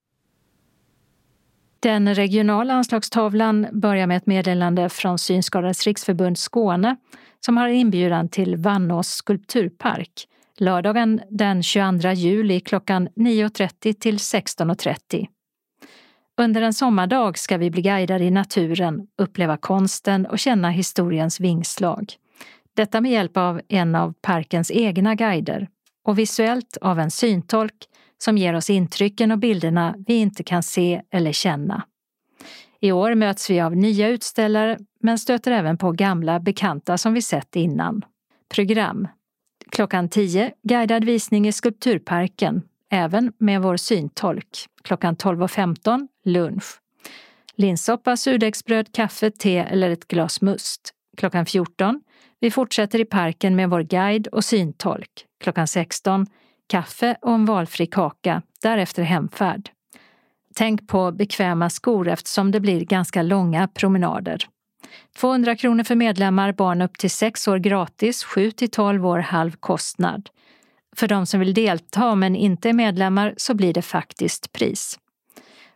[1.82, 6.96] Den regionala anslagstavlan börjar med ett meddelande från Synskadades riksförbund Skåne
[7.40, 10.28] som har inbjudan till Vannås skulpturpark
[10.58, 15.26] lördagen den 22 juli klockan 9.30 till 16.30.
[16.40, 22.12] Under en sommardag ska vi bli guidade i naturen, uppleva konsten och känna historiens vingslag.
[22.76, 25.68] Detta med hjälp av en av parkens egna guider
[26.04, 27.88] och visuellt av en syntolk
[28.24, 31.84] som ger oss intrycken och bilderna vi inte kan se eller känna.
[32.80, 37.22] I år möts vi av nya utställare men stöter även på gamla bekanta som vi
[37.22, 38.04] sett innan.
[38.54, 39.08] Program
[39.70, 44.66] Klockan 10 guidad visning i Skulpturparken, även med vår syntolk.
[44.84, 46.64] Klockan 12.15 lunch.
[47.54, 50.90] Linssoppa, surdegsbröd, kaffe, te eller ett glas must.
[51.16, 52.00] Klockan 14
[52.40, 55.26] vi fortsätter i parken med vår guide och syntolk.
[55.40, 56.26] Klockan 16
[56.72, 59.70] kaffe och en valfri kaka, därefter hemfärd.
[60.54, 64.46] Tänk på bekväma skor eftersom det blir ganska långa promenader.
[65.16, 69.50] 200 kronor för medlemmar, barn upp till 6 år gratis, 7 till 12 år halv
[69.50, 70.28] kostnad.
[70.96, 74.98] För de som vill delta men inte är medlemmar så blir det faktiskt pris.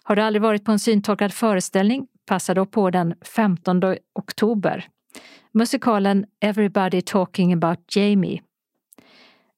[0.04, 2.08] Har du aldrig varit på en syntolkad föreställning?
[2.26, 3.82] Passa då på den 15
[4.14, 4.88] oktober.
[5.52, 8.42] Musikalen Everybody Talking About Jamie.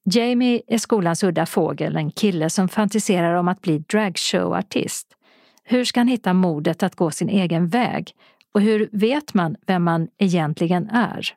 [0.06, 5.08] Jamie är skolans udda fågel, en kille som fantiserar om att bli dragshowartist.
[5.64, 8.12] Hur ska han hitta modet att gå sin egen väg?
[8.54, 11.34] Och hur vet man vem man egentligen är?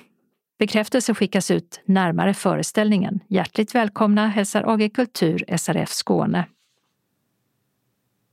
[0.59, 3.21] Bekräftelse skickas ut närmare föreställningen.
[3.29, 6.47] Hjärtligt välkomna hälsar AG Kultur SRF Skåne.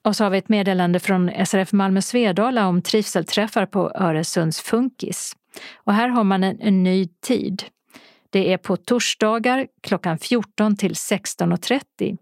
[0.01, 5.35] Och så har vi ett meddelande från SRF Malmö Svedala om trivselträffar på Öresunds Funkis.
[5.75, 7.63] Och här har man en, en ny tid.
[8.29, 12.17] Det är på torsdagar klockan 14 till 16.30.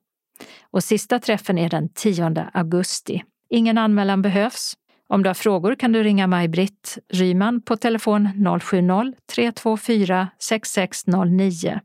[0.71, 3.23] Och sista träffen är den 10 augusti.
[3.49, 4.73] Ingen anmälan behövs
[5.09, 11.79] Om du har frågor kan du ringa Maj-Britt Ryman på telefon 070-324 6609.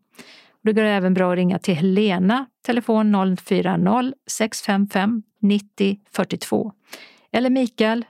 [0.63, 6.73] Det går även bra att ringa till Helena, telefon 040-655 90 42
[7.33, 8.05] eller Mikael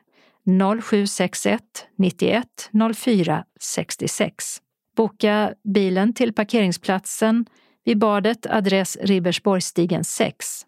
[0.83, 1.63] 0761
[1.97, 4.63] 91 04 66.
[4.97, 7.47] Boka bilen till parkeringsplatsen
[7.85, 10.67] vid badet, adress Ribersborgsstigen 6.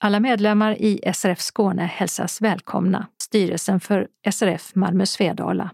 [0.00, 3.06] Alla medlemmar i SRF Skåne hälsas välkomna.
[3.22, 5.70] Styrelsen för SRF Malmö Svedala.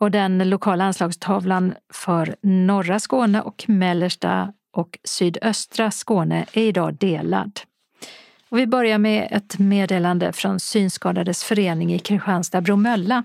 [0.00, 7.60] Och den lokala anslagstavlan för norra Skåne och mellersta och sydöstra Skåne är idag delad.
[8.48, 13.24] Och vi börjar med ett meddelande från Synskadades förening i Kristianstad-Bromölla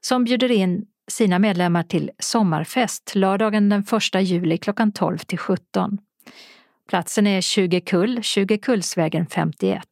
[0.00, 3.84] som bjuder in sina medlemmar till sommarfest lördagen den
[4.14, 5.98] 1 juli klockan 12 till 17.
[6.88, 9.82] Platsen är 20 kull, 20 Kullsvägen 51.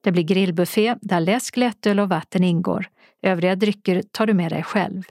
[0.00, 2.86] Det blir grillbuffé där läsk, lättöl och vatten ingår.
[3.22, 5.02] Övriga drycker tar du med dig själv.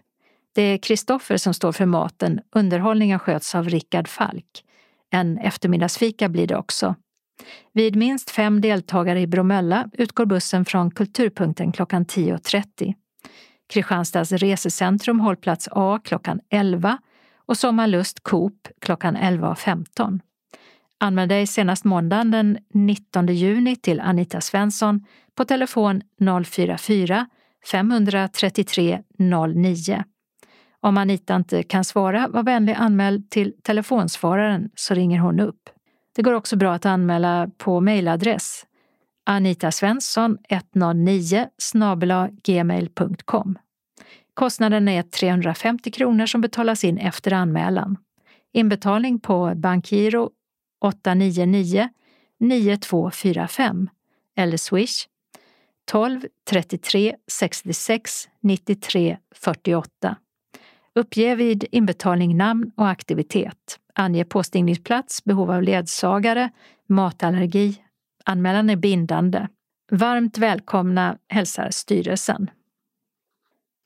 [0.55, 2.39] Det är Kristoffer som står för maten.
[2.55, 4.63] Underhållningen sköts av Rickard Falk.
[5.09, 6.95] En eftermiddagsfika blir det också.
[7.73, 12.93] Vid minst fem deltagare i Bromölla utgår bussen från Kulturpunkten klockan 10.30.
[13.69, 16.97] Kristianstads resecentrum hållplats A klockan 11
[17.35, 20.19] och Sommarlust Coop klockan 11.15.
[20.99, 25.05] Anmäl dig senast måndagen den 19 juni till Anita Svensson
[25.35, 26.01] på telefon
[26.45, 27.27] 044
[27.71, 30.03] 533 09.
[30.79, 35.69] Om Anita inte kan svara, var vänlig anmäl till telefonsvararen så ringer hon upp.
[36.17, 38.65] Det går också bra att anmäla på mejladress
[39.25, 41.47] anitasvensson 109
[42.43, 43.57] gmail.com.
[44.33, 47.97] Kostnaden är 350 kronor som betalas in efter anmälan.
[48.53, 50.29] Inbetalning på bankgiro
[50.81, 51.89] 899
[52.39, 53.89] 9245
[54.35, 55.07] eller swish
[55.85, 60.15] 12 33 66 93 48.
[60.95, 63.79] Uppge vid inbetalning namn och aktivitet.
[63.99, 66.49] Ange påstigningsplats, behov av ledsagare,
[66.89, 67.75] matallergi.
[68.25, 69.47] Anmälan är bindande.
[69.91, 72.49] Varmt välkomna hälsar styrelsen.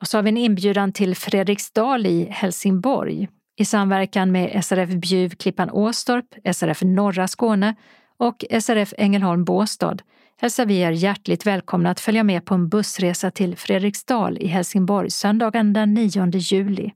[0.01, 3.27] Och så har vi en inbjudan till Fredriksdal i Helsingborg
[3.57, 7.75] i samverkan med SRF Bjuv Klippan Åstorp, SRF Norra Skåne
[8.17, 9.97] och SRF Ängelholm Båstad
[10.41, 15.09] hälsar vi er hjärtligt välkomna att följa med på en bussresa till Fredriksdal i Helsingborg
[15.09, 16.91] söndagen den 9 juli.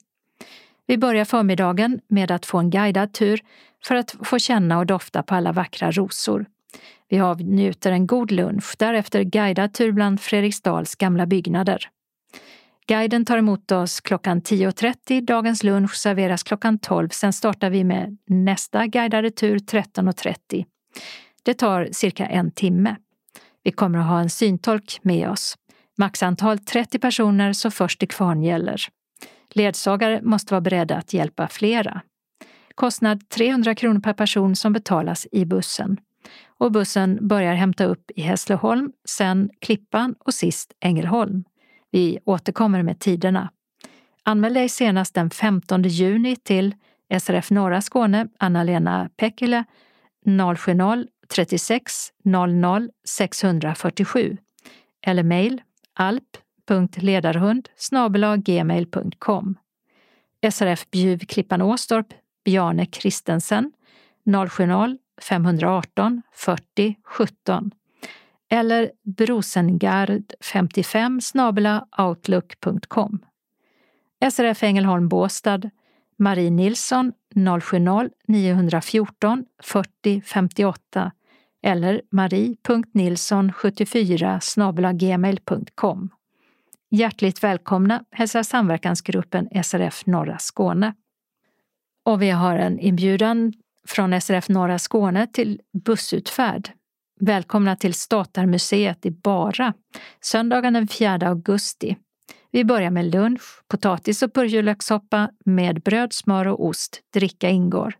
[0.87, 3.41] Vi börjar förmiddagen med att få en guidad tur
[3.83, 6.45] för att få känna och dofta på alla vackra rosor.
[7.09, 11.89] Vi avnjuter en god lunch, därefter guidad tur bland Fredriksdals gamla byggnader.
[12.87, 18.17] Guiden tar emot oss klockan 10.30, dagens lunch serveras klockan 12, sen startar vi med
[18.27, 20.65] nästa guidade tur 13.30.
[21.43, 22.95] Det tar cirka en timme.
[23.63, 25.57] Vi kommer att ha en syntolk med oss.
[25.97, 28.81] Maxantal 30 personer så först till kvarn gäller.
[29.55, 32.01] Ledsagare måste vara beredda att hjälpa flera.
[32.75, 35.97] Kostnad 300 kronor per person som betalas i bussen.
[36.57, 41.43] Och bussen börjar hämta upp i Hässleholm, sen Klippan och sist Ängelholm.
[41.91, 43.49] Vi återkommer med tiderna.
[44.23, 46.75] Anmäl dig senast den 15 juni till
[47.19, 49.63] SRF Norra Skåne, Anna-Lena Pekkele
[50.57, 54.37] 070 36 00 647
[55.05, 55.61] eller mejl
[56.69, 57.69] alp.ledarhund
[58.45, 59.55] gmail.com
[60.51, 62.13] SRF Bjuv Klippan Åstorp,
[62.45, 63.71] Bjarne Kristensen
[64.25, 67.71] 070 518 40 17
[68.49, 73.19] eller brosengard55 outlook.com.
[74.31, 75.69] SRF Ängelholm Båstad
[76.17, 81.11] Marie Nilsson 070-914 40 58
[81.63, 86.09] eller marie.nilsson74 gmail.com.
[86.95, 90.93] Hjärtligt välkomna hälsar samverkansgruppen SRF Norra Skåne.
[92.05, 93.53] Och vi har en inbjudan
[93.87, 96.69] från SRF Norra Skåne till bussutfärd
[97.19, 99.73] Välkomna till Statarmuseet i Bara,
[100.21, 101.97] söndagen den 4 augusti.
[102.51, 107.01] Vi börjar med lunch, potatis och purjolökssoppa med bröd, smör och ost.
[107.13, 107.93] Dricka ingår.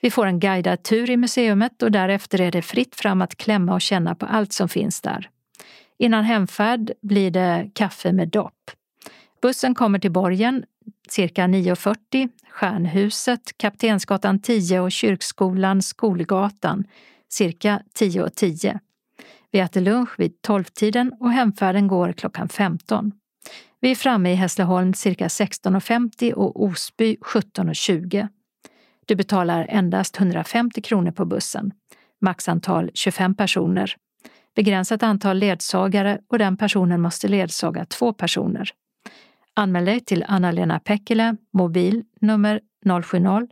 [0.00, 3.74] Vi får en guidad tur i museumet och därefter är det fritt fram att klämma
[3.74, 5.30] och känna på allt som finns där.
[5.98, 8.70] Innan hemfärd blir det kaffe med dopp.
[9.42, 10.64] Bussen kommer till borgen
[11.08, 16.84] cirka 9.40, Stjärnhuset, Kaptensgatan 10 och Kyrkskolan, Skolgatan
[17.28, 18.28] cirka 10.10.
[18.28, 18.80] 10.
[19.50, 23.12] Vi äter lunch vid 12-tiden och hemfärden går klockan 15.
[23.80, 28.28] Vi är framme i Hässleholm cirka 16.50 och Osby 17.20.
[29.06, 31.72] Du betalar endast 150 kronor på bussen.
[32.20, 33.96] Maxantal 25 personer
[34.56, 38.70] begränsat antal ledsagare och den personen måste ledsaga två personer.
[39.54, 43.48] Anmäl dig till Anna-Lena Päckilä, mobil nummer 070-36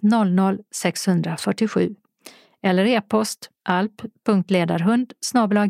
[0.00, 1.94] 00 647
[2.62, 5.12] eller e-post alp.ledarhund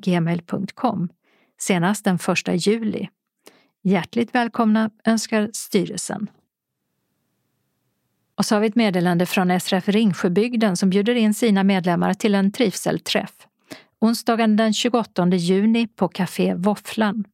[0.02, 1.08] gmail.com
[1.60, 2.18] senast den
[2.48, 3.08] 1 juli.
[3.82, 6.30] Hjärtligt välkomna önskar styrelsen.
[8.34, 12.34] Och så har vi ett meddelande från SRF Ringsjöbygden som bjuder in sina medlemmar till
[12.34, 13.32] en trivselträff.
[14.02, 17.24] Onsdagen den 28 juni på Café Våfflan.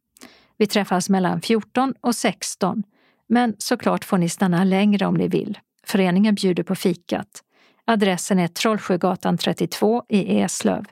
[0.57, 2.82] Vi träffas mellan 14 och 16,
[3.28, 5.59] men såklart får ni stanna längre om ni vill.
[5.86, 7.43] Föreningen bjuder på fikat.
[7.85, 10.85] Adressen är Trollsjögatan 32 i Eslöv.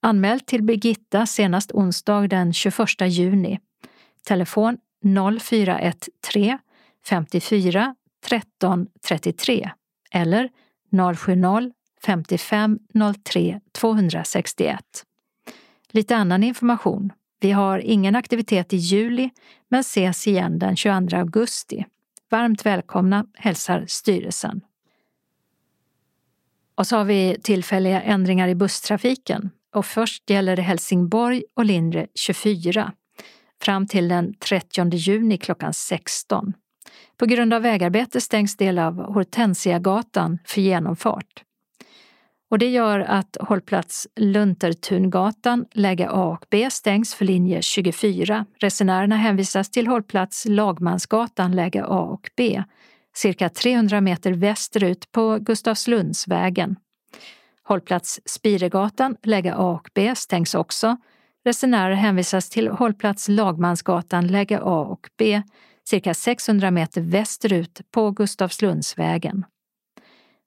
[0.00, 3.58] Anmäl till Birgitta senast onsdag den 21 juni.
[4.26, 4.78] Telefon
[5.40, 6.58] 0413
[7.04, 7.94] 54
[8.26, 9.70] 13 33
[10.10, 10.48] eller
[11.14, 11.72] 070
[12.06, 12.78] 55
[13.24, 14.78] 03 261.
[15.90, 17.12] Lite annan information.
[17.40, 19.30] Vi har ingen aktivitet i juli
[19.68, 21.84] men ses igen den 22 augusti.
[22.30, 24.60] Varmt välkomna hälsar styrelsen.
[26.74, 29.50] Och så har vi tillfälliga ändringar i busstrafiken.
[29.74, 32.92] Och först gäller det Helsingborg och Lindre 24
[33.62, 36.52] fram till den 30 juni klockan 16.
[37.16, 41.44] På grund av vägarbete stängs del av Hortensiagatan för genomfart.
[42.50, 48.46] Och det gör att hållplats Luntertungatan, läge A och B stängs för linje 24.
[48.58, 52.62] Resenärerna hänvisas till hållplats Lagmansgatan, läge A och B,
[53.14, 56.76] cirka 300 meter västerut på Gustavslundsvägen.
[57.62, 60.96] Hållplats Spiregatan, läge A och B stängs också.
[61.44, 65.42] Resenärer hänvisas till hållplats Lagmansgatan, läge A och B,
[65.88, 69.44] cirka 600 meter västerut på Gustavslundsvägen.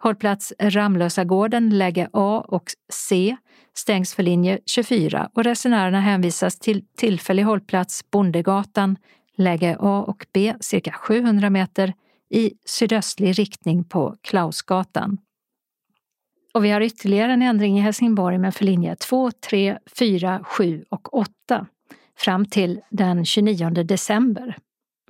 [0.03, 2.63] Hållplats Ramlösagården, läge A och
[2.93, 3.35] C
[3.73, 8.97] stängs för linje 24 och resenärerna hänvisas till tillfällig hållplats Bondegatan,
[9.37, 11.93] läge A och B cirka 700 meter
[12.29, 15.17] i sydöstlig riktning på Klausgatan.
[16.53, 20.85] Och vi har ytterligare en ändring i Helsingborg men för linje 2, 3, 4, 7
[20.89, 21.67] och 8
[22.17, 24.57] fram till den 29 december.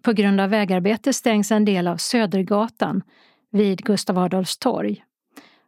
[0.02, 3.02] På grund av vägarbete stängs en del av Södergatan
[3.54, 5.04] vid Gustav Adolfs torg.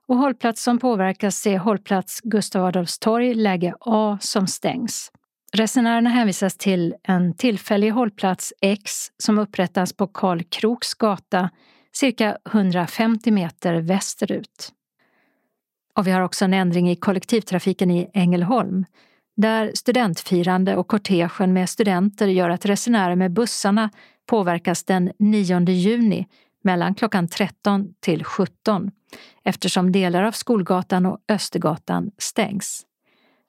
[0.07, 5.11] Och hållplats som påverkas är hållplats Gustav Adolfs torg, läge A, som stängs.
[5.53, 11.49] Resenärerna hänvisas till en tillfällig hållplats X som upprättas på Karl Kroks gata
[11.93, 14.71] cirka 150 meter västerut.
[15.95, 18.85] Och vi har också en ändring i kollektivtrafiken i Ängelholm
[19.37, 23.89] där studentfirande och kortegen med studenter gör att resenärer med bussarna
[24.25, 26.27] påverkas den 9 juni
[26.65, 28.91] mellan klockan 13 till 17
[29.43, 32.85] eftersom delar av Skolgatan och Östergatan stängs.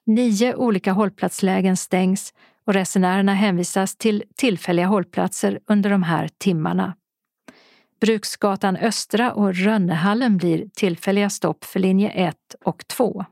[0.05, 2.33] Nio olika hållplatslägen stängs
[2.65, 6.93] och resenärerna hänvisas till tillfälliga hållplatser under de här timmarna.
[8.01, 12.35] Bruksgatan Östra och Rönnehallen blir tillfälliga stopp för linje 1
[12.65, 13.25] och 2.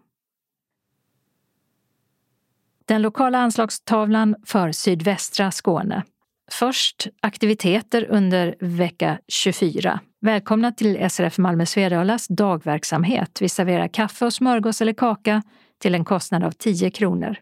[2.86, 6.04] Den lokala anslagstavlan för sydvästra Skåne.
[6.52, 10.00] Först aktiviteter under vecka 24.
[10.22, 13.38] Välkomna till SRF Malmö Svedalas dagverksamhet.
[13.42, 15.44] Vi serverar kaffe och smörgås eller kaka
[15.82, 17.36] till en kostnad av 10 kronor.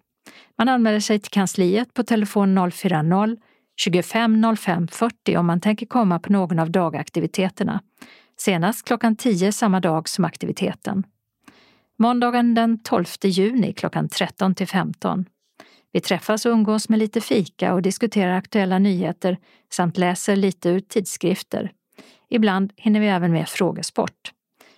[0.57, 3.37] Man anmäler sig till kansliet på telefon 040
[3.75, 7.81] 25 05 40 om man tänker komma på någon av dagaktiviteterna.
[8.37, 11.03] Senast klockan 10 samma dag som aktiviteten.
[11.99, 15.25] Måndagen den 12 juni klockan 13 till 15.
[15.93, 19.37] Vi träffas och umgås med lite fika och diskuterar aktuella nyheter
[19.71, 21.71] samt läser lite ur tidskrifter.
[22.29, 24.31] Ibland hinner vi även med frågesport.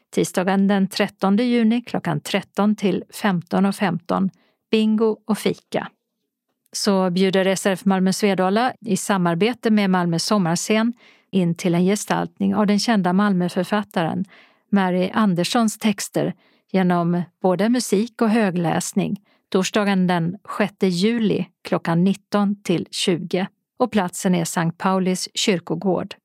[0.10, 4.30] Tisdagen den 13 juni klockan 13 till 15.15 .15,
[4.72, 5.88] bingo och fika.
[6.72, 10.94] Så bjuder SRF Malmö Svedala i samarbete med Malmö sommarscen
[11.32, 14.26] in till en gestaltning av den kända Malmöförfattaren
[14.72, 16.34] Mary Anderssons texter
[16.72, 19.22] genom både musik och högläsning
[19.56, 23.48] torsdagen den 6 juli klockan 19 till 20
[23.80, 26.16] och platsen är Sankt Paulis kyrkogård.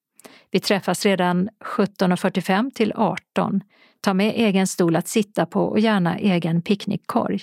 [0.51, 3.61] Vi träffas redan 17.45 till 18.
[4.01, 7.41] Ta med egen stol att sitta på och gärna egen picknickkorg.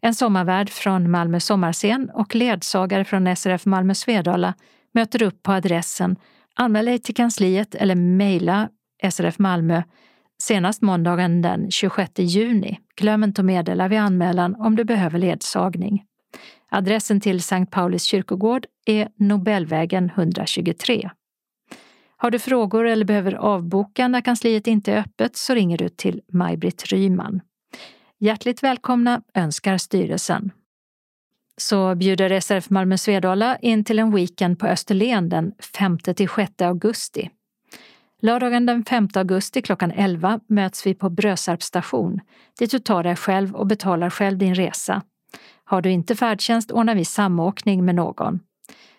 [0.00, 4.54] En sommarvärd från Malmö sommarscen och ledsagare från SRF Malmö Svedala
[4.94, 6.16] möter upp på adressen
[6.54, 8.68] Anmäl dig till kansliet eller mejla
[9.10, 9.82] SRF Malmö
[10.42, 12.80] senast måndagen den 26 juni.
[12.96, 16.04] Glöm inte att meddela vid anmälan om du behöver ledsagning.
[16.70, 21.10] Adressen till Sankt Paulis kyrkogård är Nobelvägen 123.
[22.16, 26.20] Har du frågor eller behöver avboka när kansliet inte är öppet så ringer du till
[26.32, 27.40] Maj-Britt Ryman.
[28.20, 30.50] Hjärtligt välkomna önskar styrelsen.
[31.56, 37.30] Så bjuder SRF Malmö Svedala in till en weekend på Österlen den 5-6 augusti.
[38.22, 42.20] Lördagen den 5 augusti klockan 11 möts vi på Brösarp station
[42.58, 45.02] dit du tar dig själv och betalar själv din resa.
[45.64, 48.40] Har du inte färdtjänst ordnar vi samåkning med någon.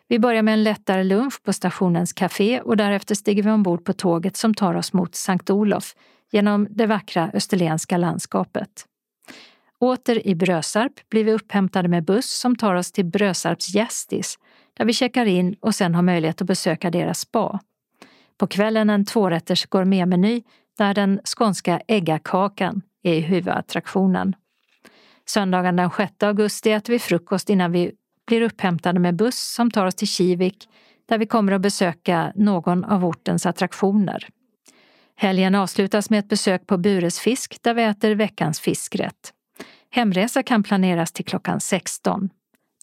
[0.07, 3.93] Vi börjar med en lättare lunch på stationens café och därefter stiger vi ombord på
[3.93, 5.95] tåget som tar oss mot Sankt Olof
[6.31, 8.85] genom det vackra österlenska landskapet.
[9.79, 14.39] Åter i Brösarp blir vi upphämtade med buss som tar oss till Brösarps Gästis
[14.77, 17.59] där vi checkar in och sen har möjlighet att besöka deras spa.
[18.39, 20.43] På kvällen en tvårätters gourmetmeny
[20.77, 24.35] där den skånska äggakakan är huvudattraktionen.
[25.25, 27.91] Söndagen den 6 augusti äter vi frukost innan vi
[28.27, 30.69] blir upphämtade med buss som tar oss till Kivik
[31.09, 34.27] där vi kommer att besöka någon av ortens attraktioner.
[35.15, 39.33] Helgen avslutas med ett besök på Bures fisk där vi äter veckans fiskrätt.
[39.91, 42.29] Hemresa kan planeras till klockan 16.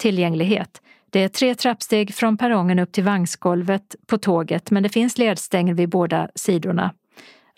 [0.01, 0.83] Tillgänglighet.
[1.16, 5.74] Det är tre trappsteg från perrongen upp till vagnsgolvet på tåget men det finns ledstänger
[5.74, 6.94] vid båda sidorna.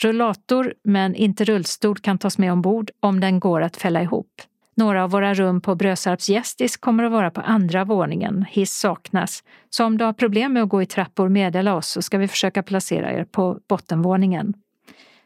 [0.02, 4.42] Rullator, men inte rullstol, kan tas med ombord om den går att fälla ihop.
[4.76, 8.44] Några av våra rum på Brösarps gästis kommer att vara på andra våningen.
[8.48, 9.44] Hiss saknas.
[9.70, 12.28] Så om du har problem med att gå i trappor, meddela oss så ska vi
[12.28, 14.54] försöka placera er på bottenvåningen.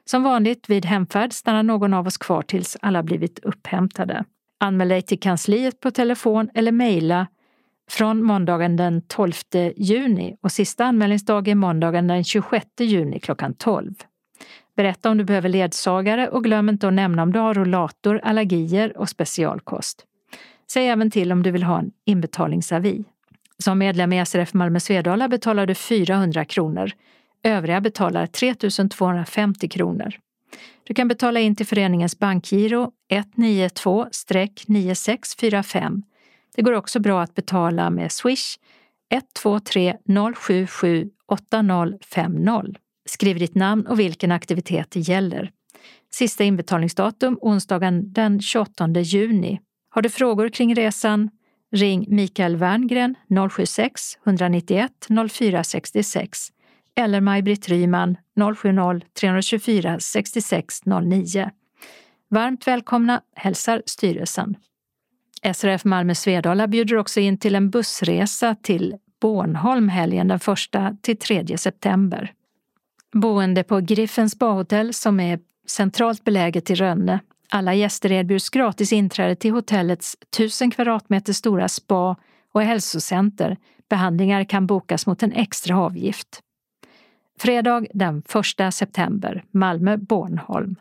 [0.04, 4.24] Som vanligt vid hemfärd stannar någon av oss kvar tills alla blivit upphämtade.
[4.60, 7.26] Anmäl dig till kansliet på telefon eller mejla
[7.92, 9.32] från måndagen den 12
[9.76, 13.94] juni och sista anmälningsdag är måndagen den 26 juni klockan 12.
[14.76, 18.98] Berätta om du behöver ledsagare och glöm inte att nämna om du har rollator, allergier
[18.98, 20.04] och specialkost.
[20.72, 23.04] Säg även till om du vill ha en inbetalningsavi.
[23.58, 26.90] Som medlem i SRF Malmö Svedala betalar du 400 kronor.
[27.42, 28.54] Övriga betalar 3
[28.90, 30.14] 250 kronor.
[30.84, 32.90] Du kan betala in till föreningens bankgiro
[33.36, 36.02] 192-9645.
[36.56, 38.58] Det går också bra att betala med Swish
[39.10, 39.96] 123
[40.36, 42.80] 077 8050.
[43.08, 45.50] Skriv ditt namn och vilken aktivitet det gäller.
[46.10, 49.60] Sista inbetalningsdatum onsdagen den 28 juni.
[49.90, 51.30] Har du frågor kring resan?
[51.72, 54.88] Ring Mikael Werngren 076-191
[55.28, 56.48] 0466
[56.94, 61.50] eller Maj-Britt Ryman 070-324 6609.
[62.30, 64.56] Varmt välkomna hälsar styrelsen.
[65.54, 70.40] SRF Malmö Svedala bjuder också in till en bussresa till Bornholm helgen den
[70.92, 72.32] 1 till 3 september.
[73.12, 77.20] Boende på Griffens badhotell som är centralt beläget i Rönne.
[77.50, 82.16] Alla gäster erbjuds gratis inträde till hotellets 1000 kvadratmeter stora spa
[82.52, 83.56] och hälsocenter.
[83.88, 86.40] Behandlingar kan bokas mot en extra avgift.
[87.38, 88.22] Fredag den
[88.58, 90.76] 1 september, Malmö-Bornholm.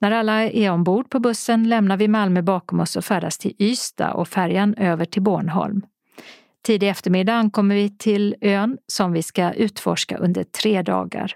[0.00, 4.12] När alla är ombord på bussen lämnar vi Malmö bakom oss och färdas till Ystad
[4.12, 5.82] och färjan över till Bornholm.
[6.66, 11.34] Tidig eftermiddag ankommer vi till ön som vi ska utforska under tre dagar.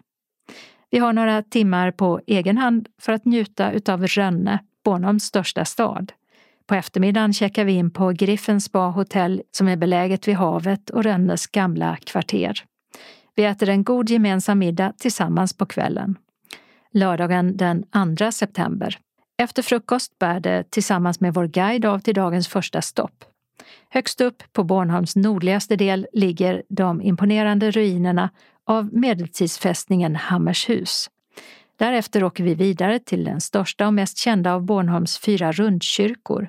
[0.90, 6.12] Vi har några timmar på egen hand för att njuta utav Rönne, Bornholms största stad.
[6.66, 11.04] På eftermiddagen checkar vi in på Griffens Spa hotell som är beläget vid havet och
[11.04, 12.64] Rönnes gamla kvarter.
[13.34, 16.16] Vi äter en god gemensam middag tillsammans på kvällen.
[16.92, 17.84] Lördagen den
[18.18, 18.98] 2 september.
[19.38, 23.24] Efter frukost bär det tillsammans med vår guide av till dagens första stopp.
[23.88, 28.30] Högst upp på Bornholms nordligaste del ligger de imponerande ruinerna
[28.64, 31.10] av medeltidsfästningen Hammershus.
[31.76, 36.48] Därefter åker vi vidare till den största och mest kända av Bornholms fyra rundkyrkor,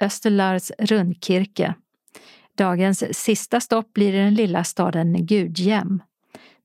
[0.00, 1.74] Österlars rundkirke.
[2.56, 6.02] Dagens sista stopp blir i den lilla staden Gudjem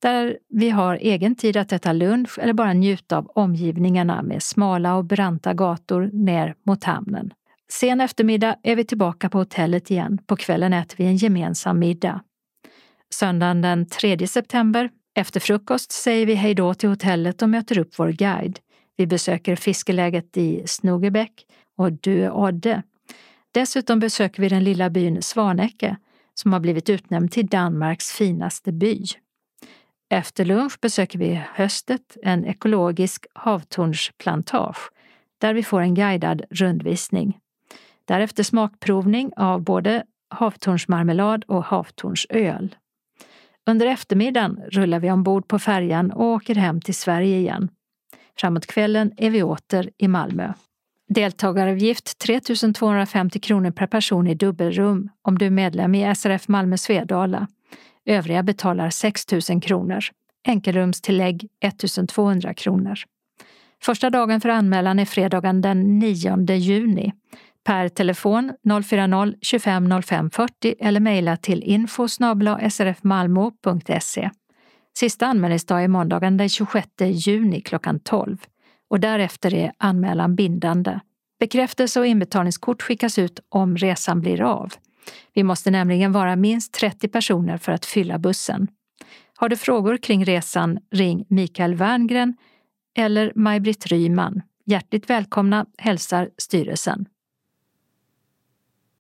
[0.02, 4.96] där vi har egen tid att äta lunch eller bara njuta av omgivningarna med smala
[4.96, 7.34] och branta gator ner mot hamnen.
[7.72, 10.18] Sen eftermiddag är vi tillbaka på hotellet igen.
[10.26, 12.22] På kvällen äter vi en gemensam middag.
[13.14, 18.00] Söndagen den 3 september, efter frukost, säger vi hej då till hotellet och möter upp
[18.00, 18.60] vår guide.
[18.98, 21.46] Vi besöker fiskeläget i Snogebäck
[21.78, 22.84] och Duodde.
[23.52, 25.98] Dessutom besöker vi den lilla byn Svanäcke
[26.34, 29.04] som har blivit utnämnd till Danmarks finaste by.
[30.10, 34.90] Efter lunch besöker vi Höstet, en ekologisk havtornsplantage
[35.38, 37.38] där vi får en guidad rundvisning.
[38.06, 42.76] Därefter smakprovning av både havtornsmarmelad och havtornsöl.
[43.66, 47.70] Under eftermiddagen rullar vi ombord på färjan och åker hem till Sverige igen.
[48.40, 50.54] Framåt kvällen är vi åter i Malmö.
[51.10, 56.78] Deltagaravgift 3 250 kronor per person i dubbelrum om du är medlem i SRF Malmö
[56.78, 57.48] Svedala.
[58.08, 60.00] Övriga betalar 6 000 kronor.
[60.48, 63.00] Enkelrumstillägg 1 200 kronor.
[63.84, 67.14] Första dagen för anmälan är fredagen den 9 juni.
[67.64, 72.08] Per telefon 040-25 05 40 eller mejla till info
[72.70, 74.30] srfmalmo.se.
[74.98, 78.38] Sista anmälningsdag är måndagen den 26 juni klockan 12
[78.90, 81.00] och därefter är anmälan bindande.
[81.40, 84.74] Bekräftelse och inbetalningskort skickas ut om resan blir av.
[85.34, 88.68] Vi måste nämligen vara minst 30 personer för att fylla bussen.
[89.36, 92.34] Har du frågor kring resan, ring Mikael Werngren
[92.98, 94.42] eller Maj-Britt Ryman.
[94.66, 97.06] Hjärtligt välkomna hälsar styrelsen.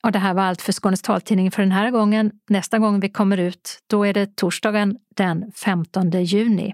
[0.03, 2.31] Och det här var allt för Skånes taltidning för den här gången.
[2.49, 6.73] Nästa gång vi kommer ut, då är det torsdagen den 15 juni.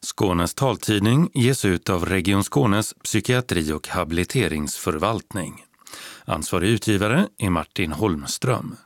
[0.00, 5.64] Skånes taltidning ges ut av Region Skånes psykiatri och habiliteringsförvaltning.
[6.24, 8.76] Ansvarig utgivare är Martin Holmström.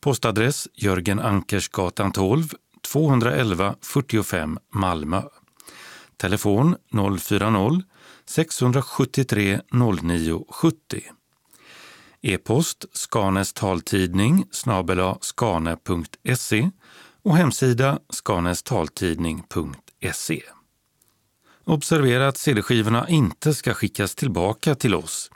[0.00, 2.48] Postadress Jörgen Ankersgatan 12,
[2.90, 5.22] 211 45 Malmö.
[6.16, 11.02] Telefon 040-673 0970.
[12.22, 16.70] E-post Skanes taltidning snabela skane.se
[17.22, 20.42] och hemsida skanestaltidning.se.
[21.64, 25.30] Observera att CD-skivorna inte ska skickas tillbaka till oss.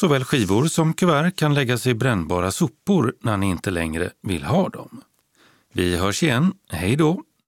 [0.00, 4.68] Såväl skivor som kuvert kan läggas i brännbara sopor när ni inte längre vill ha
[4.68, 5.02] dem.
[5.72, 6.52] Vi hörs igen.
[6.70, 7.22] Hej då!